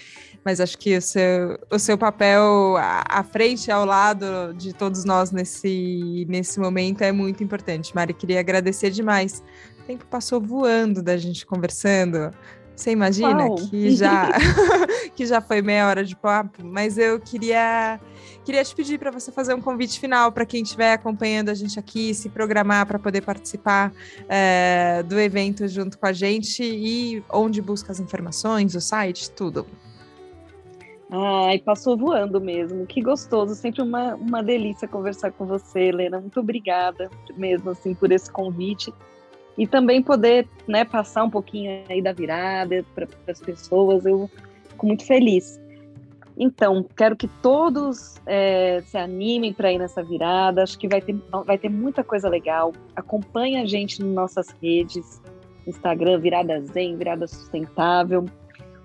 Mas 0.44 0.60
acho 0.60 0.78
que 0.78 0.96
o 0.96 1.02
seu, 1.02 1.58
o 1.70 1.78
seu 1.78 1.98
papel 1.98 2.76
à 2.78 3.22
frente, 3.22 3.70
ao 3.70 3.84
lado 3.84 4.54
de 4.54 4.72
todos 4.72 5.04
nós 5.04 5.30
nesse, 5.30 6.26
nesse 6.28 6.58
momento 6.58 7.02
é 7.02 7.12
muito 7.12 7.42
importante. 7.42 7.94
Mari, 7.94 8.14
queria 8.14 8.40
agradecer 8.40 8.90
demais 8.90 9.42
tempo 9.88 10.04
passou 10.04 10.38
voando 10.38 11.02
da 11.02 11.16
gente 11.16 11.46
conversando. 11.46 12.30
Você 12.78 12.92
imagina 12.92 13.46
Uau. 13.46 13.56
que 13.56 13.90
já 13.96 14.30
que 15.16 15.26
já 15.26 15.40
foi 15.40 15.60
meia 15.60 15.88
hora 15.88 16.04
de 16.04 16.14
papo, 16.14 16.64
mas 16.64 16.96
eu 16.96 17.18
queria 17.18 17.98
queria 18.44 18.62
te 18.62 18.74
pedir 18.74 18.98
para 18.98 19.10
você 19.10 19.32
fazer 19.32 19.52
um 19.52 19.60
convite 19.60 19.98
final 19.98 20.30
para 20.30 20.46
quem 20.46 20.62
estiver 20.62 20.92
acompanhando 20.92 21.48
a 21.48 21.54
gente 21.54 21.76
aqui, 21.76 22.14
se 22.14 22.28
programar 22.28 22.86
para 22.86 22.98
poder 22.98 23.22
participar 23.22 23.92
é, 24.28 25.02
do 25.02 25.18
evento 25.18 25.66
junto 25.66 25.98
com 25.98 26.06
a 26.06 26.12
gente 26.12 26.62
e 26.62 27.22
onde 27.30 27.60
busca 27.60 27.90
as 27.90 27.98
informações, 27.98 28.76
o 28.76 28.80
site, 28.80 29.28
tudo. 29.32 29.66
Ai, 31.10 31.58
passou 31.58 31.96
voando 31.96 32.40
mesmo. 32.40 32.86
Que 32.86 33.02
gostoso, 33.02 33.54
sempre 33.54 33.82
uma, 33.82 34.14
uma 34.14 34.42
delícia 34.42 34.86
conversar 34.86 35.32
com 35.32 35.46
você, 35.46 35.80
Helena. 35.80 36.20
Muito 36.20 36.38
obrigada 36.38 37.10
mesmo 37.36 37.70
assim 37.70 37.92
por 37.94 38.12
esse 38.12 38.30
convite 38.30 38.92
e 39.58 39.66
também 39.66 40.00
poder 40.00 40.48
né, 40.68 40.84
passar 40.84 41.24
um 41.24 41.30
pouquinho 41.30 41.82
aí 41.88 42.00
da 42.00 42.12
virada 42.12 42.84
para 42.94 43.08
as 43.26 43.40
pessoas, 43.40 44.06
eu 44.06 44.30
fico 44.68 44.86
muito 44.86 45.04
feliz. 45.04 45.60
Então, 46.38 46.86
quero 46.96 47.16
que 47.16 47.26
todos 47.26 48.14
é, 48.24 48.80
se 48.86 48.96
animem 48.96 49.52
para 49.52 49.72
ir 49.72 49.78
nessa 49.78 50.00
virada, 50.04 50.62
acho 50.62 50.78
que 50.78 50.86
vai 50.86 51.00
ter, 51.00 51.16
vai 51.44 51.58
ter 51.58 51.68
muita 51.68 52.04
coisa 52.04 52.28
legal. 52.28 52.72
Acompanhe 52.94 53.56
a 53.56 53.66
gente 53.66 54.00
nas 54.00 54.14
nossas 54.14 54.48
redes, 54.62 55.20
Instagram, 55.66 56.20
Virada 56.20 56.60
Zen, 56.60 56.96
Virada 56.96 57.26
Sustentável. 57.26 58.26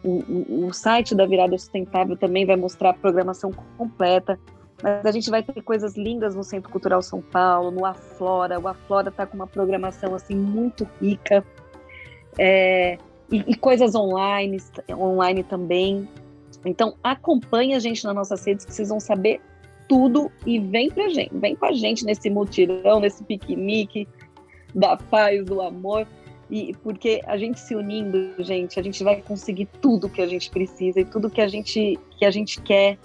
O, 0.03 0.23
o, 0.27 0.65
o 0.65 0.73
site 0.73 1.13
da 1.13 1.27
Virada 1.27 1.55
Sustentável 1.55 2.17
também 2.17 2.47
vai 2.47 2.55
mostrar 2.55 2.89
a 2.89 2.93
programação 2.93 3.51
completa 3.77 4.39
mas 4.83 5.05
a 5.05 5.11
gente 5.11 5.29
vai 5.29 5.41
ter 5.41 5.61
coisas 5.61 5.95
lindas 5.95 6.35
no 6.35 6.43
Centro 6.43 6.69
Cultural 6.69 7.01
São 7.01 7.21
Paulo, 7.21 7.71
no 7.71 7.85
Aflora. 7.85 8.59
O 8.59 8.67
Aflora 8.67 9.07
está 9.07 9.25
com 9.25 9.37
uma 9.37 9.47
programação 9.47 10.13
assim 10.13 10.35
muito 10.35 10.85
rica. 11.01 11.41
É, 12.37 12.97
e, 13.31 13.37
e, 13.47 13.55
coisas 13.55 13.95
online, 13.95 14.57
online 14.91 15.41
também. 15.41 16.05
Então 16.65 16.95
acompanhe 17.01 17.75
a 17.75 17.79
gente 17.79 18.03
nas 18.03 18.13
nossas 18.13 18.45
redes 18.45 18.65
que 18.65 18.73
vocês 18.73 18.89
vão 18.89 18.99
saber 18.99 19.39
tudo 19.87 20.29
e 20.45 20.59
vem 20.59 20.91
pra 20.91 21.07
gente, 21.07 21.31
vem 21.33 21.55
com 21.55 21.65
a 21.65 21.71
gente 21.71 22.03
nesse 22.03 22.29
mutirão, 22.29 22.99
nesse 22.99 23.23
piquenique 23.23 24.05
da 24.75 24.97
paz, 24.97 25.45
do 25.45 25.61
amor. 25.61 26.05
E 26.51 26.75
porque 26.83 27.21
a 27.25 27.37
gente 27.37 27.57
se 27.57 27.73
unindo, 27.73 28.35
gente, 28.43 28.77
a 28.77 28.83
gente 28.83 29.01
vai 29.01 29.21
conseguir 29.21 29.65
tudo 29.81 30.09
que 30.09 30.21
a 30.21 30.27
gente 30.27 30.49
precisa 30.49 30.99
e 30.99 31.05
tudo 31.05 31.29
que 31.29 31.39
a 31.39 31.47
gente 31.47 31.97
que 32.17 32.25
a 32.25 32.31
gente 32.31 32.61
quer 32.61 32.97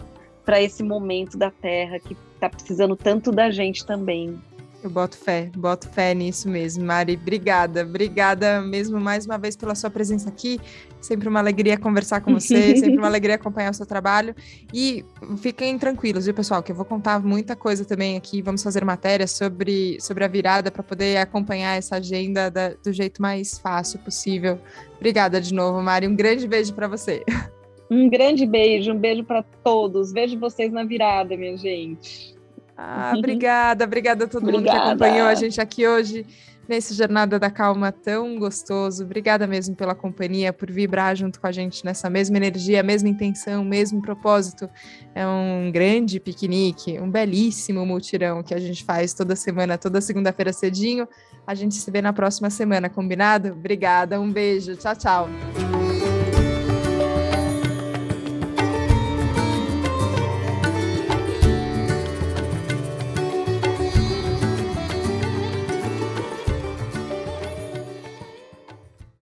para 0.49 0.63
esse 0.63 0.83
momento 0.83 1.37
da 1.37 1.51
Terra 1.51 1.99
que 1.99 2.17
está 2.35 2.49
precisando 2.49 2.97
tanto 2.97 3.31
da 3.31 3.51
gente 3.51 3.85
também. 3.85 4.41
Eu 4.83 4.89
boto 4.89 5.15
fé, 5.15 5.51
boto 5.55 5.91
fé 5.91 6.15
nisso 6.15 6.49
mesmo, 6.49 6.87
Mari. 6.87 7.19
Obrigada, 7.21 7.83
obrigada 7.83 8.63
mesmo 8.63 8.99
mais 8.99 9.27
uma 9.27 9.37
vez 9.37 9.55
pela 9.57 9.75
sua 9.75 9.91
presença 9.91 10.31
aqui. 10.31 10.59
Sempre 11.03 11.29
uma 11.29 11.41
alegria 11.41 11.77
conversar 11.77 12.23
com 12.23 12.33
você, 12.33 12.75
sempre 12.81 12.97
uma 12.97 13.09
alegria 13.09 13.35
acompanhar 13.35 13.73
o 13.73 13.75
seu 13.75 13.85
trabalho. 13.85 14.35
E 14.73 15.05
fiquem 15.37 15.79
tranquilos, 15.79 16.25
viu, 16.25 16.33
pessoal, 16.33 16.63
que 16.63 16.73
eu 16.73 16.77
vou 16.77 16.87
contar 16.87 17.21
muita 17.21 17.55
coisa 17.55 17.85
também 17.85 18.17
aqui. 18.17 18.41
Vamos 18.41 18.63
fazer 18.63 18.83
matérias 18.87 19.33
sobre, 19.33 20.01
sobre 20.01 20.25
a 20.25 20.29
virada 20.29 20.71
para 20.71 20.83
poder 20.83 21.19
acompanhar 21.19 21.77
essa 21.77 21.97
agenda 21.97 22.51
da, 22.51 22.71
do 22.71 22.91
jeito 22.91 23.21
mais 23.21 23.59
fácil 23.59 23.99
possível. 23.99 24.59
Obrigada 24.97 25.43
de 25.43 25.53
novo, 25.53 25.83
Mari. 25.83 26.07
Um 26.07 26.17
grande 26.17 26.49
beijo 26.49 26.73
para 26.73 26.89
você. 26.89 27.23
Um 27.91 28.09
grande 28.09 28.47
beijo, 28.47 28.93
um 28.93 28.99
beijo 28.99 29.25
para 29.25 29.43
todos. 29.43 30.13
Vejo 30.13 30.39
vocês 30.39 30.73
na 30.73 30.85
virada, 30.85 31.37
minha 31.37 31.57
gente. 31.57 32.37
Ah, 32.77 33.13
obrigada, 33.17 33.85
obrigada 33.85 34.25
a 34.25 34.29
todo 34.29 34.43
obrigada. 34.43 34.71
mundo 34.71 34.83
que 34.83 34.89
acompanhou 34.89 35.27
a 35.27 35.35
gente 35.35 35.61
aqui 35.61 35.87
hoje 35.87 36.25
nesse 36.69 36.95
Jornada 36.95 37.39
da 37.39 37.51
Calma 37.51 37.91
tão 37.91 38.39
gostoso. 38.39 39.03
Obrigada 39.03 39.47
mesmo 39.47 39.75
pela 39.75 39.95
companhia, 39.95 40.53
por 40.53 40.71
vibrar 40.71 41.17
junto 41.17 41.41
com 41.41 41.47
a 41.47 41.53
gente 41.53 41.85
nessa 41.85 42.11
mesma 42.11 42.37
energia, 42.37 42.83
mesma 42.83 43.09
intenção, 43.09 43.65
mesmo 43.65 44.03
propósito. 44.03 44.69
É 45.15 45.27
um 45.27 45.73
grande 45.73 46.21
piquenique, 46.21 47.01
um 47.01 47.11
belíssimo 47.11 47.85
multirão 47.87 48.43
que 48.43 48.55
a 48.55 48.61
gente 48.61 48.85
faz 48.85 49.15
toda 49.15 49.35
semana, 49.35 49.79
toda 49.79 50.01
segunda-feira 50.01 50.53
cedinho. 50.53 51.09
A 51.47 51.55
gente 51.55 51.77
se 51.77 51.91
vê 51.91 52.03
na 52.03 52.13
próxima 52.13 52.51
semana, 52.51 52.91
combinado? 52.91 53.49
Obrigada, 53.53 54.21
um 54.21 54.31
beijo, 54.31 54.77
tchau, 54.77 54.95
tchau. 54.95 55.78